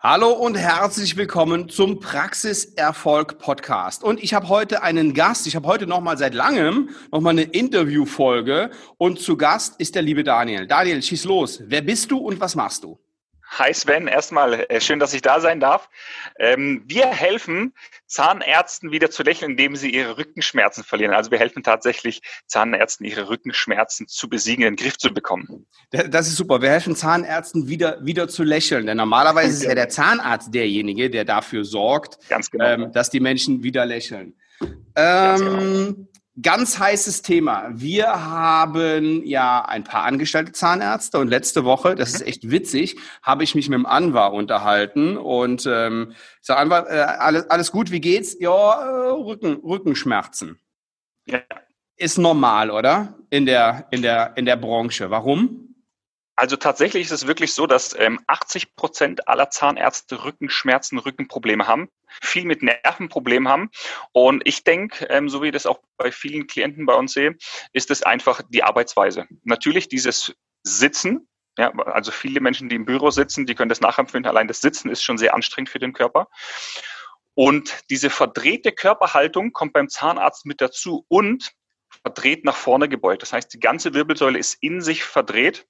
Hallo 0.00 0.30
und 0.30 0.56
herzlich 0.56 1.16
willkommen 1.16 1.70
zum 1.70 2.00
Praxiserfolg 2.00 3.38
Podcast. 3.38 4.04
Und 4.04 4.22
ich 4.22 4.34
habe 4.34 4.50
heute 4.50 4.82
einen 4.82 5.14
Gast. 5.14 5.46
Ich 5.46 5.56
habe 5.56 5.66
heute 5.66 5.86
noch 5.86 6.02
mal 6.02 6.18
seit 6.18 6.34
langem 6.34 6.90
noch 7.10 7.22
mal 7.22 7.30
eine 7.30 7.44
Interviewfolge 7.44 8.70
und 8.98 9.20
zu 9.20 9.38
Gast 9.38 9.80
ist 9.80 9.94
der 9.94 10.02
liebe 10.02 10.22
Daniel. 10.22 10.66
Daniel, 10.66 11.02
schieß 11.02 11.24
los. 11.24 11.62
Wer 11.64 11.80
bist 11.80 12.10
du 12.10 12.18
und 12.18 12.38
was 12.40 12.54
machst 12.54 12.84
du? 12.84 12.98
Hi 13.48 13.72
Sven, 13.72 14.08
erstmal 14.08 14.66
äh, 14.68 14.80
schön, 14.80 14.98
dass 14.98 15.14
ich 15.14 15.22
da 15.22 15.40
sein 15.40 15.60
darf. 15.60 15.88
Ähm, 16.38 16.82
wir 16.86 17.06
helfen 17.06 17.72
Zahnärzten 18.06 18.90
wieder 18.90 19.10
zu 19.10 19.22
lächeln, 19.22 19.52
indem 19.52 19.76
sie 19.76 19.90
ihre 19.90 20.18
Rückenschmerzen 20.18 20.82
verlieren. 20.82 21.14
Also 21.14 21.30
wir 21.30 21.38
helfen 21.38 21.62
tatsächlich 21.62 22.22
Zahnärzten, 22.46 23.06
ihre 23.06 23.28
Rückenschmerzen 23.28 24.08
zu 24.08 24.28
besiegen, 24.28 24.64
in 24.64 24.74
den 24.74 24.84
Griff 24.84 24.98
zu 24.98 25.14
bekommen. 25.14 25.66
Das 25.90 26.26
ist 26.26 26.36
super. 26.36 26.60
Wir 26.60 26.70
helfen 26.70 26.96
Zahnärzten 26.96 27.68
wieder, 27.68 28.04
wieder 28.04 28.26
zu 28.28 28.42
lächeln. 28.42 28.86
Denn 28.86 28.96
normalerweise 28.96 29.50
ist 29.50 29.62
ja 29.62 29.74
der 29.76 29.88
Zahnarzt 29.88 30.52
derjenige, 30.52 31.08
der 31.08 31.24
dafür 31.24 31.64
sorgt, 31.64 32.18
genau. 32.50 32.64
ähm, 32.64 32.92
dass 32.92 33.10
die 33.10 33.20
Menschen 33.20 33.62
wieder 33.62 33.86
lächeln. 33.86 34.34
Ähm, 34.96 35.36
genau. 35.36 36.08
Ganz 36.42 36.78
heißes 36.78 37.22
Thema. 37.22 37.66
Wir 37.70 38.08
haben 38.08 39.24
ja 39.24 39.64
ein 39.64 39.84
paar 39.84 40.04
angestellte 40.04 40.52
Zahnärzte 40.52 41.18
und 41.18 41.28
letzte 41.28 41.64
Woche, 41.64 41.94
das 41.94 42.12
ist 42.12 42.20
echt 42.20 42.50
witzig, 42.50 42.96
habe 43.22 43.42
ich 43.42 43.54
mich 43.54 43.70
mit 43.70 43.78
dem 43.78 43.86
Anwar 43.86 44.34
unterhalten 44.34 45.16
und 45.16 45.64
ähm, 45.66 46.12
ich 46.12 46.46
sage 46.46 46.60
Anwar, 46.60 46.90
äh, 46.90 47.00
alles, 47.00 47.48
alles 47.48 47.72
gut, 47.72 47.90
wie 47.90 48.02
geht's? 48.02 48.36
Ja, 48.38 48.50
äh, 48.50 49.10
Rücken, 49.12 49.54
Rückenschmerzen. 49.54 50.60
Ja. 51.26 51.40
Ist 51.96 52.18
normal, 52.18 52.70
oder? 52.70 53.18
In 53.30 53.46
der, 53.46 53.86
in 53.90 54.02
der, 54.02 54.36
in 54.36 54.44
der 54.44 54.56
Branche. 54.56 55.08
Warum? 55.08 55.74
Also 56.36 56.56
tatsächlich 56.56 57.06
ist 57.06 57.12
es 57.12 57.26
wirklich 57.26 57.54
so, 57.54 57.66
dass 57.66 57.98
ähm, 57.98 58.20
80 58.26 58.76
Prozent 58.76 59.26
aller 59.26 59.48
Zahnärzte 59.48 60.22
Rückenschmerzen, 60.22 60.98
Rückenprobleme 60.98 61.66
haben, 61.66 61.88
viel 62.22 62.44
mit 62.44 62.62
Nervenproblemen 62.62 63.48
haben. 63.48 63.70
Und 64.12 64.42
ich 64.46 64.64
denke, 64.64 65.06
ähm, 65.06 65.28
so 65.28 65.42
wie 65.42 65.46
ich 65.46 65.52
das 65.52 65.66
auch 65.66 65.80
bei 65.96 66.12
vielen 66.12 66.46
Klienten 66.46 66.86
bei 66.86 66.94
uns 66.94 67.12
sehe, 67.12 67.36
ist 67.72 67.90
es 67.90 68.02
einfach 68.02 68.42
die 68.48 68.62
Arbeitsweise. 68.62 69.26
Natürlich 69.44 69.88
dieses 69.88 70.34
Sitzen, 70.62 71.28
ja, 71.58 71.72
also 71.86 72.10
viele 72.10 72.40
Menschen, 72.40 72.68
die 72.68 72.76
im 72.76 72.84
Büro 72.84 73.10
sitzen, 73.10 73.46
die 73.46 73.54
können 73.54 73.68
das 73.68 73.80
nachempfinden. 73.80 74.28
Allein 74.28 74.48
das 74.48 74.60
Sitzen 74.60 74.90
ist 74.90 75.02
schon 75.02 75.18
sehr 75.18 75.34
anstrengend 75.34 75.70
für 75.70 75.78
den 75.78 75.92
Körper. 75.92 76.28
Und 77.34 77.78
diese 77.90 78.10
verdrehte 78.10 78.72
Körperhaltung 78.72 79.52
kommt 79.52 79.72
beim 79.72 79.88
Zahnarzt 79.88 80.46
mit 80.46 80.60
dazu 80.60 81.04
und 81.08 81.52
verdreht 82.02 82.44
nach 82.44 82.56
vorne 82.56 82.88
gebeugt. 82.88 83.22
Das 83.22 83.32
heißt, 83.32 83.52
die 83.52 83.60
ganze 83.60 83.94
Wirbelsäule 83.94 84.38
ist 84.38 84.56
in 84.60 84.80
sich 84.80 85.04
verdreht 85.04 85.66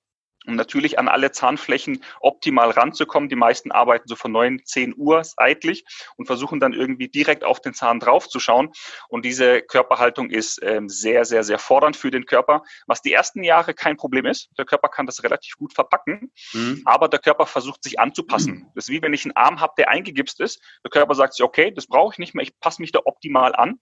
um 0.46 0.54
natürlich 0.54 0.98
an 0.98 1.08
alle 1.08 1.32
Zahnflächen 1.32 2.02
optimal 2.20 2.70
ranzukommen. 2.70 3.28
Die 3.28 3.36
meisten 3.36 3.72
arbeiten 3.72 4.08
so 4.08 4.16
von 4.16 4.32
9, 4.32 4.62
10 4.64 4.94
Uhr 4.96 5.24
seitlich 5.24 5.84
und 6.16 6.26
versuchen 6.26 6.60
dann 6.60 6.72
irgendwie 6.72 7.08
direkt 7.08 7.44
auf 7.44 7.60
den 7.60 7.74
Zahn 7.74 8.00
draufzuschauen. 8.00 8.70
Und 9.08 9.24
diese 9.24 9.62
Körperhaltung 9.62 10.30
ist 10.30 10.60
ähm, 10.62 10.88
sehr, 10.88 11.24
sehr, 11.24 11.44
sehr 11.44 11.58
fordernd 11.58 11.96
für 11.96 12.10
den 12.10 12.26
Körper, 12.26 12.62
was 12.86 13.02
die 13.02 13.12
ersten 13.12 13.42
Jahre 13.42 13.74
kein 13.74 13.96
Problem 13.96 14.26
ist. 14.26 14.48
Der 14.58 14.64
Körper 14.64 14.88
kann 14.88 15.06
das 15.06 15.22
relativ 15.22 15.56
gut 15.56 15.72
verpacken, 15.74 16.32
mhm. 16.52 16.82
aber 16.84 17.08
der 17.08 17.18
Körper 17.20 17.46
versucht 17.46 17.82
sich 17.82 17.98
anzupassen. 17.98 18.70
Das 18.74 18.84
ist 18.84 18.90
wie 18.90 19.02
wenn 19.02 19.14
ich 19.14 19.24
einen 19.24 19.36
Arm 19.36 19.60
habe, 19.60 19.74
der 19.78 19.88
eingegipst 19.88 20.40
ist. 20.40 20.62
Der 20.84 20.90
Körper 20.90 21.14
sagt 21.14 21.34
sich, 21.34 21.44
okay, 21.44 21.70
das 21.70 21.86
brauche 21.86 22.14
ich 22.14 22.18
nicht 22.18 22.34
mehr, 22.34 22.42
ich 22.42 22.58
passe 22.58 22.80
mich 22.80 22.92
da 22.92 23.00
optimal 23.04 23.54
an. 23.54 23.80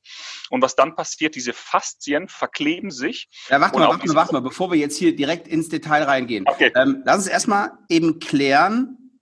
Und 0.55 0.63
was 0.63 0.77
dann 0.77 0.95
passiert, 0.95 1.35
diese 1.35 1.53
Faszien 1.53 2.29
verkleben 2.29 2.93
sich. 2.93 3.29
Ja, 3.51 3.61
warte 3.61 3.77
mal, 3.77 3.89
warte 3.89 4.07
mal, 4.07 4.15
warte 4.15 4.33
mal, 4.35 4.41
bevor 4.41 4.71
wir 4.71 4.79
jetzt 4.79 4.97
hier 4.97 5.17
direkt 5.17 5.49
ins 5.49 5.69
Detail 5.69 6.05
reingehen. 6.05 6.45
Okay. 6.47 6.71
Ähm, 6.77 7.03
lass 7.05 7.17
uns 7.17 7.27
erstmal 7.27 7.73
eben 7.89 8.21
klären, 8.21 9.19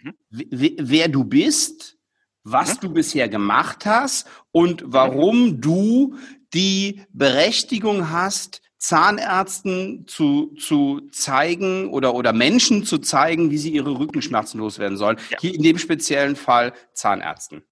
mhm. 0.00 0.14
wer 0.30 1.08
du 1.08 1.24
bist, 1.24 1.98
was 2.44 2.76
mhm. 2.76 2.80
du 2.82 2.92
bisher 2.92 3.28
gemacht 3.28 3.84
hast 3.84 4.28
und 4.52 4.84
warum 4.86 5.40
mhm. 5.40 5.60
du 5.60 6.16
die 6.54 7.02
Berechtigung 7.12 8.10
hast, 8.10 8.62
Zahnärzten 8.78 10.06
zu, 10.06 10.54
zu 10.54 11.00
zeigen 11.10 11.90
oder, 11.90 12.14
oder 12.14 12.32
Menschen 12.32 12.84
zu 12.84 12.98
zeigen, 12.98 13.50
wie 13.50 13.58
sie 13.58 13.70
ihre 13.70 13.98
Rückenschmerzen 13.98 14.60
loswerden 14.60 14.96
sollen. 14.96 15.18
Ja. 15.30 15.38
Hier 15.40 15.52
in 15.52 15.64
dem 15.64 15.78
speziellen 15.78 16.36
Fall 16.36 16.74
Zahnärzten. 16.94 17.64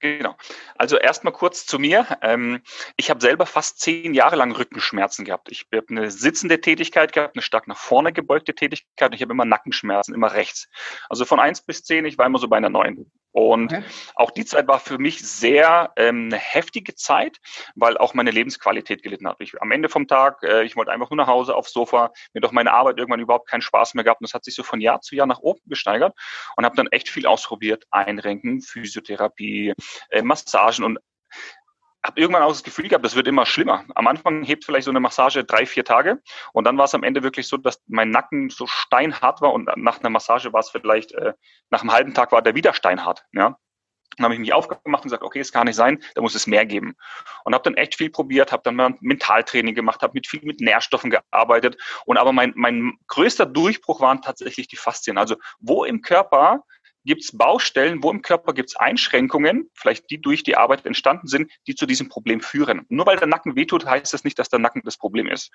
Genau. 0.00 0.34
Also 0.76 0.96
erstmal 0.96 1.34
kurz 1.34 1.66
zu 1.66 1.78
mir. 1.78 2.06
Ähm, 2.22 2.62
ich 2.96 3.10
habe 3.10 3.20
selber 3.20 3.44
fast 3.44 3.80
zehn 3.80 4.14
Jahre 4.14 4.36
lang 4.36 4.50
Rückenschmerzen 4.52 5.26
gehabt. 5.26 5.50
Ich 5.50 5.66
habe 5.74 5.86
eine 5.90 6.10
sitzende 6.10 6.60
Tätigkeit 6.60 7.12
gehabt, 7.12 7.36
eine 7.36 7.42
stark 7.42 7.68
nach 7.68 7.76
vorne 7.76 8.12
gebeugte 8.12 8.54
Tätigkeit 8.54 9.10
und 9.10 9.14
ich 9.14 9.20
habe 9.20 9.32
immer 9.32 9.44
Nackenschmerzen, 9.44 10.14
immer 10.14 10.32
rechts. 10.32 10.68
Also 11.10 11.26
von 11.26 11.38
eins 11.38 11.60
bis 11.60 11.84
zehn, 11.84 12.06
ich 12.06 12.16
war 12.16 12.24
immer 12.24 12.38
so 12.38 12.48
bei 12.48 12.56
einer 12.56 12.70
neun. 12.70 13.10
Und 13.32 13.72
okay. 13.72 13.84
auch 14.14 14.30
die 14.30 14.44
Zeit 14.44 14.66
war 14.66 14.80
für 14.80 14.98
mich 14.98 15.20
sehr 15.20 15.92
ähm, 15.96 16.26
eine 16.26 16.36
heftige 16.36 16.94
Zeit, 16.94 17.38
weil 17.74 17.96
auch 17.96 18.14
meine 18.14 18.30
Lebensqualität 18.30 19.02
gelitten 19.02 19.28
hat. 19.28 19.36
Ich, 19.40 19.60
am 19.60 19.70
Ende 19.70 19.88
vom 19.88 20.08
Tag, 20.08 20.42
äh, 20.42 20.64
ich 20.64 20.76
wollte 20.76 20.90
einfach 20.90 21.10
nur 21.10 21.16
nach 21.16 21.26
Hause 21.26 21.54
aufs 21.54 21.72
Sofa, 21.72 22.12
mir 22.32 22.40
doch 22.40 22.52
meine 22.52 22.72
Arbeit 22.72 22.98
irgendwann 22.98 23.20
überhaupt 23.20 23.48
keinen 23.48 23.62
Spaß 23.62 23.94
mehr 23.94 24.04
gehabt. 24.04 24.20
Und 24.20 24.28
das 24.28 24.34
hat 24.34 24.44
sich 24.44 24.54
so 24.54 24.62
von 24.62 24.80
Jahr 24.80 25.00
zu 25.00 25.14
Jahr 25.14 25.26
nach 25.26 25.40
oben 25.40 25.60
gesteigert 25.66 26.14
und 26.56 26.64
habe 26.64 26.76
dann 26.76 26.88
echt 26.88 27.08
viel 27.08 27.26
ausprobiert. 27.26 27.84
Einrenken, 27.90 28.60
Physiotherapie, 28.62 29.74
äh, 30.10 30.22
Massagen 30.22 30.84
und 30.84 30.98
habe 32.04 32.20
irgendwann 32.20 32.42
auch 32.42 32.50
das 32.50 32.62
Gefühl 32.62 32.88
gehabt, 32.88 33.04
das 33.04 33.14
wird 33.14 33.28
immer 33.28 33.46
schlimmer. 33.46 33.84
Am 33.94 34.06
Anfang 34.06 34.42
hebt 34.42 34.64
vielleicht 34.64 34.84
so 34.84 34.90
eine 34.90 35.00
Massage 35.00 35.44
drei, 35.44 35.66
vier 35.66 35.84
Tage 35.84 36.22
und 36.52 36.64
dann 36.64 36.78
war 36.78 36.86
es 36.86 36.94
am 36.94 37.02
Ende 37.02 37.22
wirklich 37.22 37.46
so, 37.46 37.56
dass 37.56 37.82
mein 37.88 38.10
Nacken 38.10 38.48
so 38.50 38.66
steinhart 38.66 39.40
war 39.40 39.52
und 39.52 39.68
nach 39.76 40.00
einer 40.00 40.10
Massage 40.10 40.52
war 40.52 40.60
es 40.60 40.70
vielleicht, 40.70 41.12
äh, 41.12 41.34
nach 41.70 41.82
einem 41.82 41.92
halben 41.92 42.14
Tag 42.14 42.32
war 42.32 42.42
der 42.42 42.54
wieder 42.54 42.72
steinhart. 42.72 43.24
Ja? 43.32 43.58
Dann 44.16 44.24
habe 44.24 44.34
ich 44.34 44.40
mich 44.40 44.52
aufgemacht 44.52 45.04
und 45.04 45.10
gesagt, 45.10 45.22
okay, 45.22 45.40
es 45.40 45.52
kann 45.52 45.66
nicht 45.66 45.76
sein, 45.76 46.02
da 46.14 46.22
muss 46.22 46.34
es 46.34 46.46
mehr 46.46 46.66
geben. 46.66 46.94
Und 47.44 47.54
habe 47.54 47.64
dann 47.64 47.74
echt 47.74 47.94
viel 47.94 48.10
probiert, 48.10 48.50
habe 48.50 48.62
dann 48.64 48.76
mal 48.76 48.94
Mentaltraining 49.00 49.74
gemacht, 49.74 50.02
habe 50.02 50.14
mit 50.14 50.26
viel 50.26 50.40
mit 50.42 50.60
Nährstoffen 50.60 51.10
gearbeitet. 51.10 51.76
Und 52.06 52.16
aber 52.16 52.32
mein, 52.32 52.52
mein 52.56 52.98
größter 53.06 53.46
Durchbruch 53.46 54.00
waren 54.00 54.20
tatsächlich 54.20 54.68
die 54.68 54.76
Faszien. 54.76 55.16
Also 55.16 55.36
wo 55.60 55.84
im 55.84 56.02
Körper 56.02 56.64
gibt 57.04 57.22
es 57.22 57.36
Baustellen, 57.36 58.02
wo 58.02 58.10
im 58.10 58.22
Körper 58.22 58.52
gibt 58.52 58.70
es 58.70 58.76
Einschränkungen, 58.76 59.70
vielleicht 59.74 60.10
die 60.10 60.20
durch 60.20 60.42
die 60.42 60.56
Arbeit 60.56 60.84
entstanden 60.86 61.26
sind, 61.26 61.50
die 61.66 61.74
zu 61.74 61.86
diesem 61.86 62.08
Problem 62.08 62.40
führen. 62.40 62.84
Nur 62.88 63.06
weil 63.06 63.16
der 63.16 63.26
Nacken 63.26 63.56
wehtut, 63.56 63.86
heißt 63.86 64.12
das 64.12 64.24
nicht, 64.24 64.38
dass 64.38 64.48
der 64.48 64.58
Nacken 64.58 64.82
das 64.84 64.96
Problem 64.96 65.26
ist. 65.26 65.50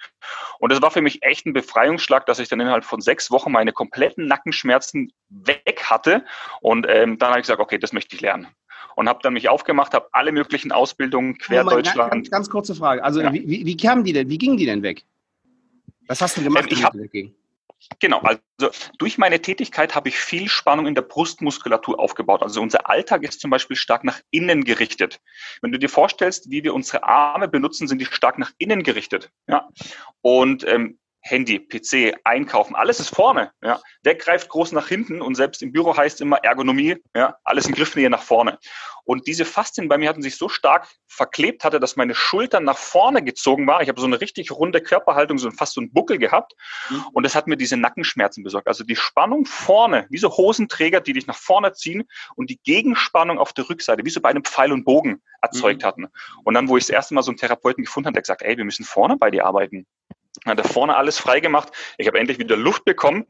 Und 0.59 0.71
das 0.71 0.81
war 0.81 0.91
für 0.91 1.01
mich 1.01 1.23
echt 1.23 1.45
ein 1.45 1.53
Befreiungsschlag, 1.53 2.25
dass 2.25 2.39
ich 2.39 2.47
dann 2.47 2.59
innerhalb 2.59 2.85
von 2.85 3.01
sechs 3.01 3.31
Wochen 3.31 3.51
meine 3.51 3.73
kompletten 3.73 4.27
Nackenschmerzen 4.27 5.11
weg 5.29 5.83
hatte. 5.83 6.25
Und 6.61 6.87
ähm, 6.89 7.17
dann 7.17 7.29
habe 7.29 7.39
ich 7.39 7.43
gesagt, 7.43 7.59
okay, 7.59 7.77
das 7.77 7.93
möchte 7.93 8.15
ich 8.15 8.21
lernen. 8.21 8.47
Und 8.95 9.09
habe 9.09 9.19
dann 9.21 9.33
mich 9.33 9.49
aufgemacht, 9.49 9.93
habe 9.93 10.07
alle 10.13 10.31
möglichen 10.31 10.71
Ausbildungen 10.71 11.37
quer 11.37 11.63
Moment, 11.63 11.87
Deutschland. 11.87 12.11
Ganz, 12.11 12.31
ganz, 12.31 12.49
kurze 12.49 12.75
Frage. 12.75 13.03
Also 13.03 13.21
ja. 13.21 13.33
wie, 13.33 13.47
wie, 13.47 13.65
wie 13.65 13.77
kamen 13.77 14.03
die 14.03 14.13
denn? 14.13 14.29
Wie 14.29 14.37
gingen 14.37 14.57
die 14.57 14.65
denn 14.65 14.83
weg? 14.83 15.03
Was 16.07 16.21
hast 16.21 16.37
du 16.37 16.43
gemacht? 16.43 16.71
Ähm, 16.71 16.77
ich 16.77 16.83
habe 16.83 17.09
Genau, 17.99 18.19
also 18.19 18.41
durch 18.97 19.17
meine 19.17 19.41
Tätigkeit 19.41 19.95
habe 19.95 20.09
ich 20.09 20.17
viel 20.17 20.49
Spannung 20.49 20.87
in 20.87 20.95
der 20.95 21.01
Brustmuskulatur 21.01 21.99
aufgebaut. 21.99 22.41
Also 22.41 22.61
unser 22.61 22.89
Alltag 22.89 23.23
ist 23.23 23.39
zum 23.39 23.51
Beispiel 23.51 23.77
stark 23.77 24.03
nach 24.03 24.21
innen 24.31 24.63
gerichtet. 24.63 25.21
Wenn 25.61 25.71
du 25.71 25.79
dir 25.79 25.89
vorstellst, 25.89 26.49
wie 26.49 26.63
wir 26.63 26.73
unsere 26.73 27.03
Arme 27.03 27.47
benutzen, 27.47 27.87
sind 27.87 27.99
die 27.99 28.05
stark 28.05 28.37
nach 28.37 28.51
innen 28.57 28.83
gerichtet. 28.83 29.31
Ja? 29.47 29.69
Und 30.21 30.67
ähm, 30.67 30.99
Handy, 31.27 31.57
PC, 31.57 32.15
Einkaufen, 32.23 32.75
alles 32.75 32.99
ist 32.99 33.09
vorne. 33.09 33.51
Ja. 33.63 33.81
Der 34.05 34.13
greift 34.13 34.47
groß 34.47 34.73
nach 34.73 34.87
hinten 34.87 35.23
und 35.23 35.33
selbst 35.33 35.63
im 35.63 35.71
Büro 35.71 35.97
heißt 35.97 36.21
immer 36.21 36.37
Ergonomie, 36.43 36.97
ja, 37.15 37.35
alles 37.43 37.65
in 37.65 37.73
Griffnähe 37.73 38.11
nach 38.11 38.21
vorne. 38.21 38.59
Und 39.05 39.25
diese 39.25 39.43
Faszien 39.43 39.87
bei 39.87 39.97
mir 39.97 40.07
hatten 40.07 40.21
sich 40.21 40.37
so 40.37 40.49
stark 40.49 40.87
verklebt 41.07 41.63
hatte, 41.63 41.79
dass 41.79 41.95
meine 41.95 42.13
Schultern 42.13 42.63
nach 42.63 42.77
vorne 42.77 43.23
gezogen 43.23 43.65
war. 43.65 43.81
Ich 43.81 43.89
habe 43.89 43.99
so 43.99 44.05
eine 44.05 44.21
richtig 44.21 44.51
runde 44.51 44.81
Körperhaltung, 44.81 45.39
so 45.39 45.49
fast 45.49 45.73
so 45.73 45.81
einen 45.81 45.91
Buckel 45.91 46.19
gehabt. 46.19 46.53
Mhm. 46.91 47.03
Und 47.13 47.23
das 47.23 47.33
hat 47.33 47.47
mir 47.47 47.57
diese 47.57 47.75
Nackenschmerzen 47.75 48.43
besorgt. 48.43 48.67
Also 48.67 48.83
die 48.83 48.95
Spannung 48.95 49.47
vorne, 49.47 50.05
wie 50.11 50.19
so 50.19 50.29
Hosenträger, 50.29 51.01
die 51.01 51.13
dich 51.13 51.25
nach 51.25 51.37
vorne 51.37 51.73
ziehen 51.73 52.03
und 52.35 52.51
die 52.51 52.59
Gegenspannung 52.63 53.39
auf 53.39 53.51
der 53.51 53.67
Rückseite, 53.67 54.05
wie 54.05 54.11
so 54.11 54.21
bei 54.21 54.29
einem 54.29 54.43
Pfeil 54.43 54.71
und 54.71 54.83
Bogen 54.85 55.23
erzeugt 55.41 55.81
mhm. 55.81 55.87
hatten. 55.87 56.07
Und 56.43 56.53
dann, 56.53 56.69
wo 56.69 56.77
ich 56.77 56.83
das 56.85 56.91
erste 56.91 57.15
Mal 57.15 57.23
so 57.23 57.31
einen 57.31 57.37
Therapeuten 57.37 57.83
gefunden 57.83 58.05
habe, 58.05 58.13
der 58.13 58.21
gesagt, 58.21 58.43
ey, 58.43 58.57
wir 58.57 58.65
müssen 58.65 58.85
vorne 58.85 59.17
bei 59.17 59.31
dir 59.31 59.45
arbeiten 59.45 59.87
hat 60.45 60.57
er 60.57 60.65
vorne 60.65 60.95
alles 60.95 61.17
freigemacht. 61.17 61.71
Ich 61.97 62.07
habe 62.07 62.19
endlich 62.19 62.39
wieder 62.39 62.57
Luft 62.57 62.85
bekommen. 62.85 63.25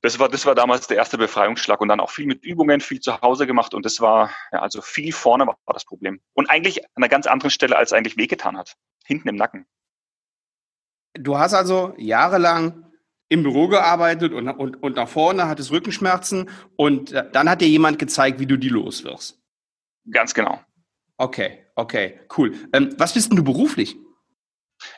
Das 0.00 0.18
war, 0.18 0.28
das 0.28 0.46
war 0.46 0.54
damals 0.54 0.86
der 0.86 0.96
erste 0.96 1.18
Befreiungsschlag 1.18 1.80
und 1.80 1.88
dann 1.88 1.98
auch 1.98 2.10
viel 2.10 2.26
mit 2.26 2.44
Übungen, 2.44 2.80
viel 2.80 3.00
zu 3.00 3.20
Hause 3.20 3.46
gemacht 3.48 3.74
und 3.74 3.84
das 3.84 4.00
war, 4.00 4.30
ja, 4.52 4.60
also 4.60 4.80
viel 4.80 5.12
vorne 5.12 5.46
war 5.46 5.56
das 5.72 5.84
Problem. 5.84 6.20
Und 6.34 6.48
eigentlich 6.48 6.84
an 6.84 6.90
einer 6.96 7.08
ganz 7.08 7.26
anderen 7.26 7.50
Stelle, 7.50 7.76
als 7.76 7.92
eigentlich 7.92 8.16
wehgetan 8.16 8.56
hat. 8.56 8.76
Hinten 9.04 9.28
im 9.28 9.36
Nacken. 9.36 9.66
Du 11.14 11.36
hast 11.36 11.54
also 11.54 11.94
jahrelang 11.96 12.86
im 13.28 13.42
Büro 13.42 13.66
gearbeitet 13.68 14.32
und, 14.32 14.48
und, 14.48 14.82
und 14.82 14.96
nach 14.96 15.08
vorne 15.08 15.48
hattest 15.48 15.72
Rückenschmerzen 15.72 16.48
und 16.76 17.12
dann 17.12 17.50
hat 17.50 17.60
dir 17.60 17.68
jemand 17.68 17.98
gezeigt, 17.98 18.38
wie 18.38 18.46
du 18.46 18.56
die 18.56 18.68
los 18.68 19.02
wirst. 19.04 19.40
Ganz 20.10 20.32
genau. 20.32 20.60
Okay, 21.16 21.66
okay, 21.74 22.20
cool. 22.36 22.54
Ähm, 22.72 22.94
was 22.96 23.14
bist 23.14 23.30
denn 23.30 23.36
du 23.36 23.44
beruflich? 23.44 23.96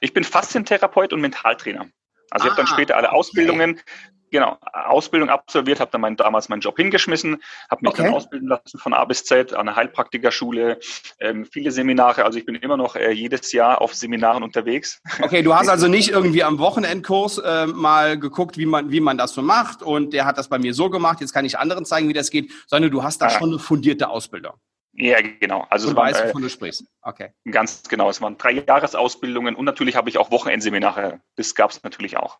Ich 0.01 0.13
bin 0.13 0.25
Faszientherapeut 0.25 1.13
und 1.13 1.21
Mentaltrainer. 1.21 1.87
Also 2.31 2.45
ah, 2.45 2.47
ich 2.47 2.51
habe 2.51 2.57
dann 2.57 2.67
später 2.67 2.97
alle 2.97 3.13
Ausbildungen, 3.13 3.73
okay. 3.73 3.83
genau, 4.31 4.57
Ausbildung 4.73 5.31
absolviert, 5.31 5.81
habe 5.81 5.91
dann 5.91 6.01
mein, 6.01 6.17
damals 6.17 6.49
meinen 6.49 6.61
Job 6.61 6.77
hingeschmissen, 6.77 7.43
habe 7.69 7.83
mich 7.83 7.93
okay. 7.93 8.05
dann 8.05 8.15
ausbilden 8.15 8.49
lassen 8.49 8.79
von 8.79 8.95
A 8.95 9.05
bis 9.05 9.25
Z 9.25 9.53
an 9.53 9.67
der 9.67 9.75
Heilpraktikerschule, 9.75 10.79
ähm, 11.19 11.45
viele 11.45 11.73
Seminare. 11.73 12.25
Also 12.25 12.39
ich 12.39 12.47
bin 12.47 12.55
immer 12.55 12.77
noch 12.77 12.95
äh, 12.95 13.11
jedes 13.11 13.51
Jahr 13.51 13.81
auf 13.81 13.95
Seminaren 13.95 14.45
unterwegs. 14.45 15.03
Okay, 15.21 15.43
du 15.43 15.55
hast 15.55 15.69
also 15.69 15.89
nicht 15.89 16.11
irgendwie 16.11 16.45
am 16.45 16.61
Wochenendkurs 16.61 17.39
äh, 17.39 17.67
mal 17.67 18.17
geguckt, 18.17 18.57
wie 18.57 18.67
man, 18.67 18.93
wie 18.93 19.01
man 19.01 19.19
das 19.19 19.35
so 19.35 19.43
macht 19.43 19.83
und 19.83 20.13
der 20.13 20.25
hat 20.25 20.39
das 20.39 20.49
bei 20.49 20.59
mir 20.59 20.73
so 20.73 20.89
gemacht, 20.89 21.21
jetzt 21.21 21.33
kann 21.33 21.45
ich 21.45 21.59
anderen 21.59 21.85
zeigen, 21.85 22.09
wie 22.09 22.13
das 22.13 22.31
geht, 22.31 22.53
sondern 22.69 22.93
du 22.93 23.03
hast 23.03 23.21
da 23.21 23.27
ja. 23.27 23.39
schon 23.39 23.51
eine 23.51 23.59
fundierte 23.59 24.09
Ausbildung. 24.09 24.55
Ja, 25.01 25.19
genau. 25.23 25.67
Also 25.71 25.91
du 25.91 25.97
weißt, 25.97 26.27
wovon 26.27 26.43
du 26.43 26.51
sprichst. 26.51 26.85
Okay. 27.01 27.31
Ganz 27.51 27.89
genau. 27.89 28.11
Es 28.11 28.21
waren 28.21 28.37
drei 28.37 28.53
Jahresausbildungen 28.53 29.55
und 29.55 29.65
natürlich 29.65 29.97
habe 29.97 30.11
ich 30.11 30.19
auch 30.19 30.31
Wochenendseminare. 30.31 31.21
Das 31.37 31.55
gab 31.55 31.71
es 31.71 31.83
natürlich 31.83 32.19
auch. 32.19 32.39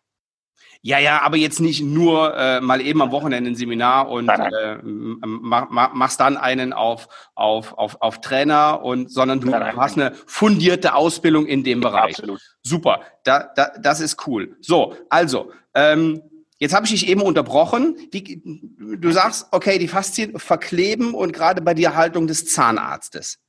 Ja, 0.83 0.97
ja, 0.97 1.21
aber 1.21 1.37
jetzt 1.37 1.59
nicht 1.59 1.83
nur 1.83 2.35
äh, 2.35 2.59
mal 2.59 2.81
eben 2.81 3.01
am 3.01 3.11
Wochenende 3.11 3.51
ein 3.51 3.55
Seminar 3.55 4.09
und 4.09 4.25
nein, 4.25 4.39
nein. 4.39 4.53
Äh, 4.53 4.79
mach, 4.83 5.69
mach, 5.69 5.93
machst 5.93 6.19
dann 6.19 6.37
einen 6.37 6.73
auf, 6.73 7.07
auf, 7.35 7.77
auf, 7.77 8.01
auf 8.01 8.21
Trainer 8.21 8.83
und 8.83 9.11
sondern 9.11 9.39
du 9.39 9.49
nein, 9.49 9.75
hast 9.75 9.97
eine 9.97 10.13
fundierte 10.25 10.95
Ausbildung 10.95 11.45
in 11.45 11.63
dem 11.63 11.81
Bereich. 11.81 12.17
Absolut. 12.17 12.41
Super, 12.63 13.01
da, 13.23 13.51
da, 13.55 13.71
das 13.79 13.99
ist 13.99 14.25
cool. 14.25 14.57
So, 14.61 14.95
also, 15.09 15.51
ähm, 15.75 16.23
Jetzt 16.61 16.75
habe 16.75 16.85
ich 16.85 16.91
dich 16.91 17.07
eben 17.07 17.23
unterbrochen. 17.23 17.97
Wie, 18.11 18.39
du 18.43 19.11
sagst, 19.11 19.47
okay, 19.49 19.79
die 19.79 19.87
Faszien 19.87 20.37
verkleben 20.37 21.15
und 21.15 21.33
gerade 21.33 21.59
bei 21.59 21.73
der 21.73 21.95
Haltung 21.95 22.27
des 22.27 22.45
Zahnarztes. 22.45 23.39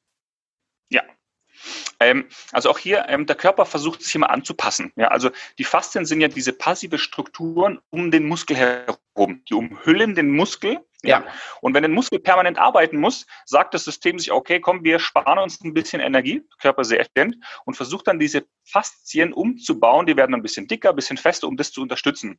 Ja. 0.89 1.03
Ähm, 2.01 2.25
also 2.53 2.71
auch 2.71 2.79
hier, 2.79 3.05
ähm, 3.09 3.27
der 3.27 3.37
Körper 3.37 3.67
versucht 3.67 4.01
sich 4.03 4.15
immer 4.15 4.31
anzupassen. 4.31 4.93
Ja, 4.97 5.09
also 5.09 5.31
die 5.59 5.65
Faszien 5.65 6.07
sind 6.07 6.23
ja 6.23 6.29
diese 6.29 6.55
passive 6.55 6.97
Strukturen 6.99 7.81
um 7.91 8.11
den 8.11 8.27
Muskel 8.27 8.57
herum. 8.57 9.43
Die 9.47 9.53
umhüllen 9.53 10.15
den 10.15 10.31
Muskel 10.31 10.81
ja. 11.05 11.25
Und 11.61 11.75
wenn 11.75 11.85
ein 11.85 11.93
Muskel 11.93 12.21
permanent 12.21 12.59
arbeiten 12.59 12.99
muss, 12.99 13.27
sagt 13.45 13.75
das 13.75 13.85
System 13.85 14.19
sich, 14.19 14.33
okay, 14.33 14.61
komm, 14.61 14.85
wir 14.85 14.99
sparen 14.99 15.39
uns 15.39 15.61
ein 15.61 15.75
bisschen 15.75 16.01
Energie, 16.01 16.47
Körper 16.61 16.85
sehr 16.85 17.01
effizient, 17.01 17.37
und 17.65 17.75
versucht 17.75 18.07
dann 18.07 18.19
diese 18.19 18.45
Faszien 18.65 19.33
umzubauen. 19.33 20.07
Die 20.07 20.17
werden 20.17 20.35
ein 20.35 20.43
bisschen 20.43 20.69
dicker, 20.69 20.91
ein 20.91 20.97
bisschen 20.97 21.17
fester, 21.17 21.49
um 21.49 21.57
das 21.57 21.73
zu 21.73 21.83
unterstützen. 21.83 22.39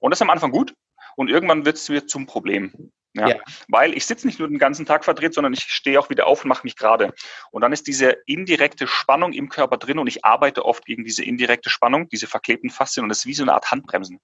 Und 0.00 0.10
das 0.10 0.18
ist 0.18 0.22
am 0.22 0.30
Anfang 0.30 0.50
gut. 0.50 0.74
Und 1.16 1.28
irgendwann 1.28 1.64
wird 1.64 1.76
es 1.76 1.88
wieder 1.90 2.06
zum 2.06 2.26
Problem. 2.26 2.92
Ja, 3.16 3.28
ja. 3.28 3.36
Weil 3.68 3.94
ich 3.96 4.06
sitze 4.06 4.26
nicht 4.26 4.40
nur 4.40 4.48
den 4.48 4.58
ganzen 4.58 4.86
Tag 4.86 5.04
verdreht, 5.04 5.34
sondern 5.34 5.52
ich 5.52 5.62
stehe 5.62 6.00
auch 6.00 6.10
wieder 6.10 6.26
auf 6.26 6.44
und 6.44 6.48
mache 6.48 6.64
mich 6.64 6.76
gerade. 6.76 7.14
Und 7.52 7.62
dann 7.62 7.72
ist 7.72 7.86
diese 7.86 8.16
indirekte 8.26 8.88
Spannung 8.88 9.32
im 9.32 9.48
Körper 9.48 9.76
drin 9.76 10.00
und 10.00 10.08
ich 10.08 10.24
arbeite 10.24 10.64
oft 10.64 10.84
gegen 10.84 11.04
diese 11.04 11.24
indirekte 11.24 11.70
Spannung, 11.70 12.08
diese 12.08 12.26
verklebten 12.26 12.70
Faszien 12.70 13.04
und 13.04 13.08
das 13.08 13.18
ist 13.18 13.26
wie 13.26 13.34
so 13.34 13.44
eine 13.44 13.54
Art 13.54 13.70
Handbremsen. 13.70 14.18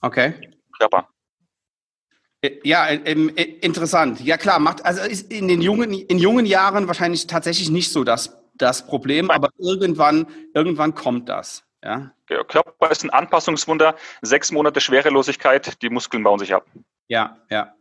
Okay. 0.00 0.50
Körper. 0.78 1.08
Äh, 2.42 2.60
ja, 2.64 2.86
äh, 2.88 3.00
ähm, 3.04 3.32
äh, 3.36 3.42
interessant. 3.42 4.20
Ja 4.20 4.36
klar, 4.36 4.58
macht 4.58 4.84
also 4.84 5.02
ist 5.02 5.32
in 5.32 5.48
den 5.48 5.62
jungen 5.62 5.92
in 5.92 6.18
jungen 6.18 6.44
Jahren 6.44 6.88
wahrscheinlich 6.88 7.26
tatsächlich 7.26 7.70
nicht 7.70 7.90
so 7.90 8.04
das 8.04 8.36
das 8.54 8.86
Problem, 8.86 9.30
aber 9.30 9.50
irgendwann 9.58 10.26
irgendwann 10.54 10.94
kommt 10.94 11.28
das. 11.28 11.64
Ja. 11.82 12.12
Der 12.28 12.44
Körper 12.44 12.90
ist 12.90 13.04
ein 13.04 13.10
Anpassungswunder. 13.10 13.96
Sechs 14.22 14.52
Monate 14.52 14.80
Schwerelosigkeit, 14.80 15.82
die 15.82 15.90
Muskeln 15.90 16.22
bauen 16.22 16.38
sich 16.38 16.54
ab. 16.54 16.66
Ja, 17.08 17.38
ja. 17.50 17.74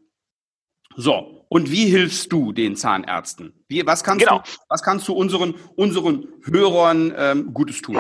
So, 0.96 1.46
und 1.50 1.72
wie 1.72 1.86
hilfst 1.86 2.32
du 2.32 2.52
den 2.52 2.76
Zahnärzten? 2.76 3.54
Wie, 3.68 3.86
was, 3.86 4.04
kannst 4.04 4.26
genau. 4.26 4.40
du, 4.40 4.52
was 4.68 4.82
kannst 4.84 5.08
du 5.08 5.14
unseren, 5.14 5.56
unseren 5.76 6.28
Hörern 6.44 7.14
ähm, 7.16 7.54
Gutes 7.54 7.82
tun? 7.82 7.98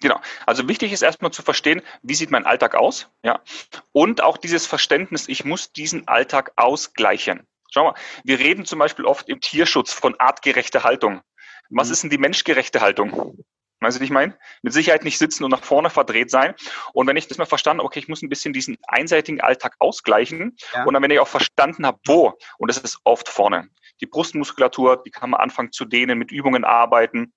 Genau. 0.00 0.20
Also 0.46 0.68
wichtig 0.68 0.92
ist 0.92 1.02
erstmal 1.02 1.32
zu 1.32 1.42
verstehen, 1.42 1.82
wie 2.02 2.14
sieht 2.14 2.30
mein 2.30 2.46
Alltag 2.46 2.74
aus, 2.74 3.10
ja. 3.22 3.40
Und 3.92 4.22
auch 4.22 4.36
dieses 4.36 4.66
Verständnis, 4.66 5.28
ich 5.28 5.44
muss 5.44 5.72
diesen 5.72 6.06
Alltag 6.06 6.52
ausgleichen. 6.56 7.46
Schau 7.70 7.84
mal, 7.84 7.94
wir 8.24 8.38
reden 8.38 8.64
zum 8.64 8.78
Beispiel 8.78 9.04
oft 9.04 9.28
im 9.28 9.40
Tierschutz 9.40 9.92
von 9.92 10.18
artgerechter 10.18 10.84
Haltung. 10.84 11.20
Was 11.70 11.88
mhm. 11.88 11.92
ist 11.92 12.02
denn 12.04 12.10
die 12.10 12.18
menschgerechte 12.18 12.80
Haltung? 12.80 13.44
Weißt 13.80 13.96
du, 13.96 14.00
was 14.00 14.04
ich 14.04 14.10
meine? 14.10 14.36
Mit 14.62 14.72
Sicherheit 14.72 15.04
nicht 15.04 15.18
sitzen 15.18 15.44
und 15.44 15.50
nach 15.50 15.62
vorne 15.62 15.88
verdreht 15.88 16.30
sein. 16.30 16.54
Und 16.92 17.06
wenn 17.06 17.16
ich 17.16 17.28
das 17.28 17.38
mal 17.38 17.46
verstanden 17.46 17.80
habe, 17.80 17.86
okay, 17.86 18.00
ich 18.00 18.08
muss 18.08 18.22
ein 18.22 18.28
bisschen 18.28 18.52
diesen 18.52 18.76
einseitigen 18.88 19.40
Alltag 19.40 19.76
ausgleichen. 19.78 20.56
Ja. 20.74 20.84
Und 20.84 20.94
dann, 20.94 21.02
wenn 21.02 21.12
ich 21.12 21.20
auch 21.20 21.28
verstanden 21.28 21.86
habe, 21.86 21.98
wo, 22.06 22.36
und 22.58 22.68
das 22.68 22.78
ist 22.78 22.98
oft 23.04 23.28
vorne. 23.28 23.68
Die 24.00 24.06
Brustmuskulatur, 24.06 25.02
die 25.04 25.10
kann 25.10 25.30
man 25.30 25.40
anfangen 25.40 25.70
zu 25.70 25.84
dehnen, 25.84 26.18
mit 26.18 26.32
Übungen 26.32 26.64
arbeiten. 26.64 27.32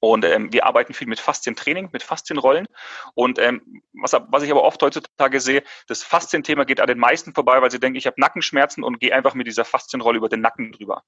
Und 0.00 0.24
ähm, 0.24 0.52
wir 0.52 0.66
arbeiten 0.66 0.94
viel 0.94 1.06
mit 1.06 1.20
Faszientraining, 1.20 1.90
mit 1.92 2.02
Faszienrollen. 2.02 2.66
Und 3.14 3.38
ähm, 3.38 3.82
was, 3.92 4.12
was 4.28 4.42
ich 4.42 4.50
aber 4.50 4.64
oft 4.64 4.82
heutzutage 4.82 5.40
sehe, 5.40 5.62
das 5.86 6.02
Faszienthema 6.02 6.64
geht 6.64 6.80
an 6.80 6.88
den 6.88 6.98
meisten 6.98 7.34
vorbei, 7.34 7.62
weil 7.62 7.70
sie 7.70 7.78
denken, 7.78 7.96
ich 7.96 8.06
habe 8.06 8.20
Nackenschmerzen 8.20 8.82
und 8.82 9.00
gehe 9.00 9.14
einfach 9.14 9.34
mit 9.34 9.46
dieser 9.46 9.64
Faszienrolle 9.64 10.18
über 10.18 10.28
den 10.28 10.40
Nacken 10.40 10.72
drüber. 10.72 11.04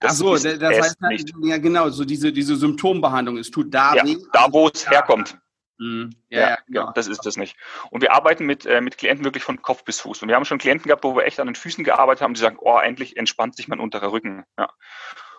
Das 0.00 0.12
Ach 0.12 0.16
so, 0.16 0.32
das 0.32 0.44
heißt, 0.44 1.00
halt, 1.00 1.10
nicht. 1.10 1.32
ja 1.42 1.58
genau, 1.58 1.88
so 1.90 2.04
diese, 2.04 2.32
diese 2.32 2.56
Symptombehandlung, 2.56 3.36
es 3.38 3.50
tut 3.50 3.72
da 3.72 3.94
ja, 3.94 4.04
weh. 4.04 4.16
Da, 4.32 4.48
wo 4.50 4.68
es 4.68 4.90
herkommt. 4.90 5.38
Mhm. 5.78 6.10
Ja, 6.28 6.40
ja, 6.40 6.58
genau. 6.66 6.86
ja, 6.86 6.92
das 6.92 7.06
ist 7.06 7.24
das 7.26 7.36
nicht. 7.36 7.56
Und 7.90 8.02
wir 8.02 8.12
arbeiten 8.12 8.44
mit, 8.46 8.66
äh, 8.66 8.80
mit 8.80 8.98
Klienten 8.98 9.24
wirklich 9.24 9.44
von 9.44 9.62
Kopf 9.62 9.84
bis 9.84 10.00
Fuß. 10.00 10.22
Und 10.22 10.28
wir 10.28 10.36
haben 10.36 10.44
schon 10.44 10.58
Klienten 10.58 10.88
gehabt, 10.88 11.04
wo 11.04 11.16
wir 11.16 11.24
echt 11.24 11.38
an 11.38 11.46
den 11.46 11.54
Füßen 11.54 11.84
gearbeitet 11.84 12.22
haben, 12.22 12.34
die 12.34 12.40
sagen, 12.40 12.56
oh, 12.60 12.78
endlich 12.78 13.16
entspannt 13.16 13.56
sich 13.56 13.68
mein 13.68 13.80
unterer 13.80 14.12
Rücken. 14.12 14.44
Ja. 14.58 14.70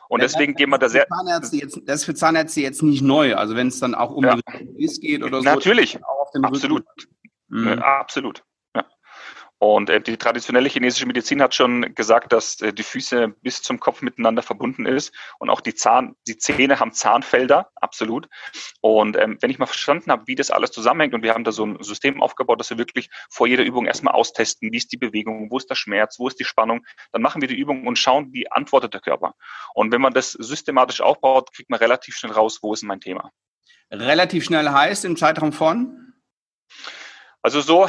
Und 0.09 0.19
ja, 0.19 0.27
deswegen 0.27 0.53
gehen 0.55 0.69
wir 0.69 0.77
da 0.77 0.89
sehr. 0.89 1.07
Jetzt, 1.51 1.81
das 1.85 2.01
ist 2.01 2.05
für 2.05 2.13
Zahnärzte 2.13 2.61
jetzt 2.61 2.83
nicht 2.83 3.01
neu. 3.01 3.35
Also 3.35 3.55
wenn 3.55 3.67
es 3.67 3.79
dann 3.79 3.95
auch 3.95 4.11
um 4.11 4.23
ja. 4.23 4.35
den 4.35 4.77
geht 4.77 5.23
oder 5.23 5.39
so. 5.39 5.44
Natürlich. 5.44 6.00
Absolut. 6.41 6.83
Mhm. 7.50 7.79
Absolut. 7.79 8.44
Und 9.63 9.89
äh, 9.89 10.01
die 10.01 10.18
traditionelle 10.18 10.68
chinesische 10.68 11.06
Medizin 11.06 11.42
hat 11.42 11.56
schon 11.56 11.95
gesagt, 11.95 12.33
dass 12.33 12.60
äh, 12.60 12.74
die 12.74 12.83
Füße 12.83 13.30
bis 13.44 13.62
zum 13.62 13.80
Kopf 13.80 14.01
miteinander 14.01 14.42
verbunden 14.42 14.86
ist 14.86 15.13
und 15.39 15.50
auch 15.50 15.62
die 15.62 15.74
Zahn, 15.74 16.18
die 16.27 16.38
Zähne 16.38 16.81
haben 16.81 16.92
Zahnfelder, 16.92 17.71
absolut. 17.75 18.27
Und 18.81 19.15
ähm, 19.15 19.38
wenn 19.39 19.50
ich 19.50 19.60
mal 19.60 19.65
verstanden 19.65 20.12
habe, 20.12 20.27
wie 20.27 20.36
das 20.36 20.51
alles 20.51 20.71
zusammenhängt 20.71 21.13
und 21.13 21.24
wir 21.24 21.33
haben 21.33 21.45
da 21.45 21.54
so 21.54 21.65
ein 21.65 21.81
System 21.81 22.21
aufgebaut, 22.21 22.60
dass 22.60 22.71
wir 22.71 22.77
wirklich 22.77 23.10
vor 23.30 23.48
jeder 23.48 23.63
Übung 23.63 23.86
erstmal 23.86 24.15
austesten, 24.15 24.69
wie 24.74 24.75
ist 24.75 24.92
die 24.92 24.98
Bewegung, 24.98 25.50
wo 25.50 25.56
ist 25.56 25.69
der 25.69 25.75
Schmerz, 25.75 26.19
wo 26.19 26.27
ist 26.27 26.42
die 26.42 26.44
Spannung, 26.44 26.86
dann 27.13 27.21
machen 27.21 27.39
wir 27.39 27.48
die 27.48 27.56
Übung 27.56 27.88
und 27.88 27.98
schauen, 27.98 28.33
wie 28.33 28.51
antwortet 28.51 28.94
der 28.94 29.00
Körper. 29.00 29.33
Und 29.75 29.94
wenn 29.94 30.01
man 30.01 30.12
das 30.12 30.33
systematisch 30.33 31.00
aufbaut, 31.00 31.54
kriegt 31.54 31.69
man 31.69 31.80
relativ 31.80 32.18
schnell 32.18 32.33
raus, 32.33 32.60
wo 32.62 32.74
ist 32.74 32.83
mein 32.83 33.00
Thema. 33.00 33.31
Relativ 33.89 34.44
schnell 34.44 34.68
heißt 34.68 35.06
im 35.06 35.15
Zeitraum 35.15 35.54
von? 35.54 36.15
Also 37.42 37.62
so 37.62 37.88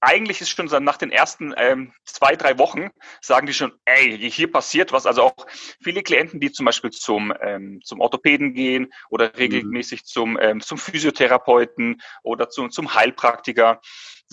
eigentlich 0.00 0.40
ist 0.40 0.50
schon 0.50 0.66
nach 0.84 0.96
den 0.96 1.10
ersten 1.10 1.54
ähm, 1.56 1.92
zwei, 2.04 2.36
drei 2.36 2.58
Wochen, 2.58 2.90
sagen 3.20 3.46
die 3.46 3.54
schon, 3.54 3.72
ey, 3.84 4.30
hier 4.30 4.50
passiert 4.50 4.92
was. 4.92 5.06
Also 5.06 5.22
auch 5.22 5.46
viele 5.82 6.02
Klienten, 6.02 6.40
die 6.40 6.52
zum 6.52 6.66
Beispiel 6.66 6.90
zum, 6.90 7.32
ähm, 7.40 7.80
zum 7.84 8.00
Orthopäden 8.00 8.54
gehen 8.54 8.92
oder 9.10 9.26
mhm. 9.26 9.36
regelmäßig 9.36 10.00
mhm. 10.00 10.06
zum, 10.06 10.38
ähm, 10.40 10.60
zum 10.60 10.78
Physiotherapeuten 10.78 12.00
oder 12.22 12.48
zum, 12.48 12.70
zum 12.70 12.94
Heilpraktiker, 12.94 13.80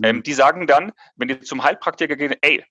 ähm, 0.04 0.18
mhm. 0.18 0.24
die 0.24 0.34
sagen 0.34 0.68
dann, 0.68 0.92
wenn 1.16 1.28
die 1.28 1.40
zum 1.40 1.64
Heilpraktiker 1.64 2.16
gehen, 2.16 2.36
ey, 2.42 2.64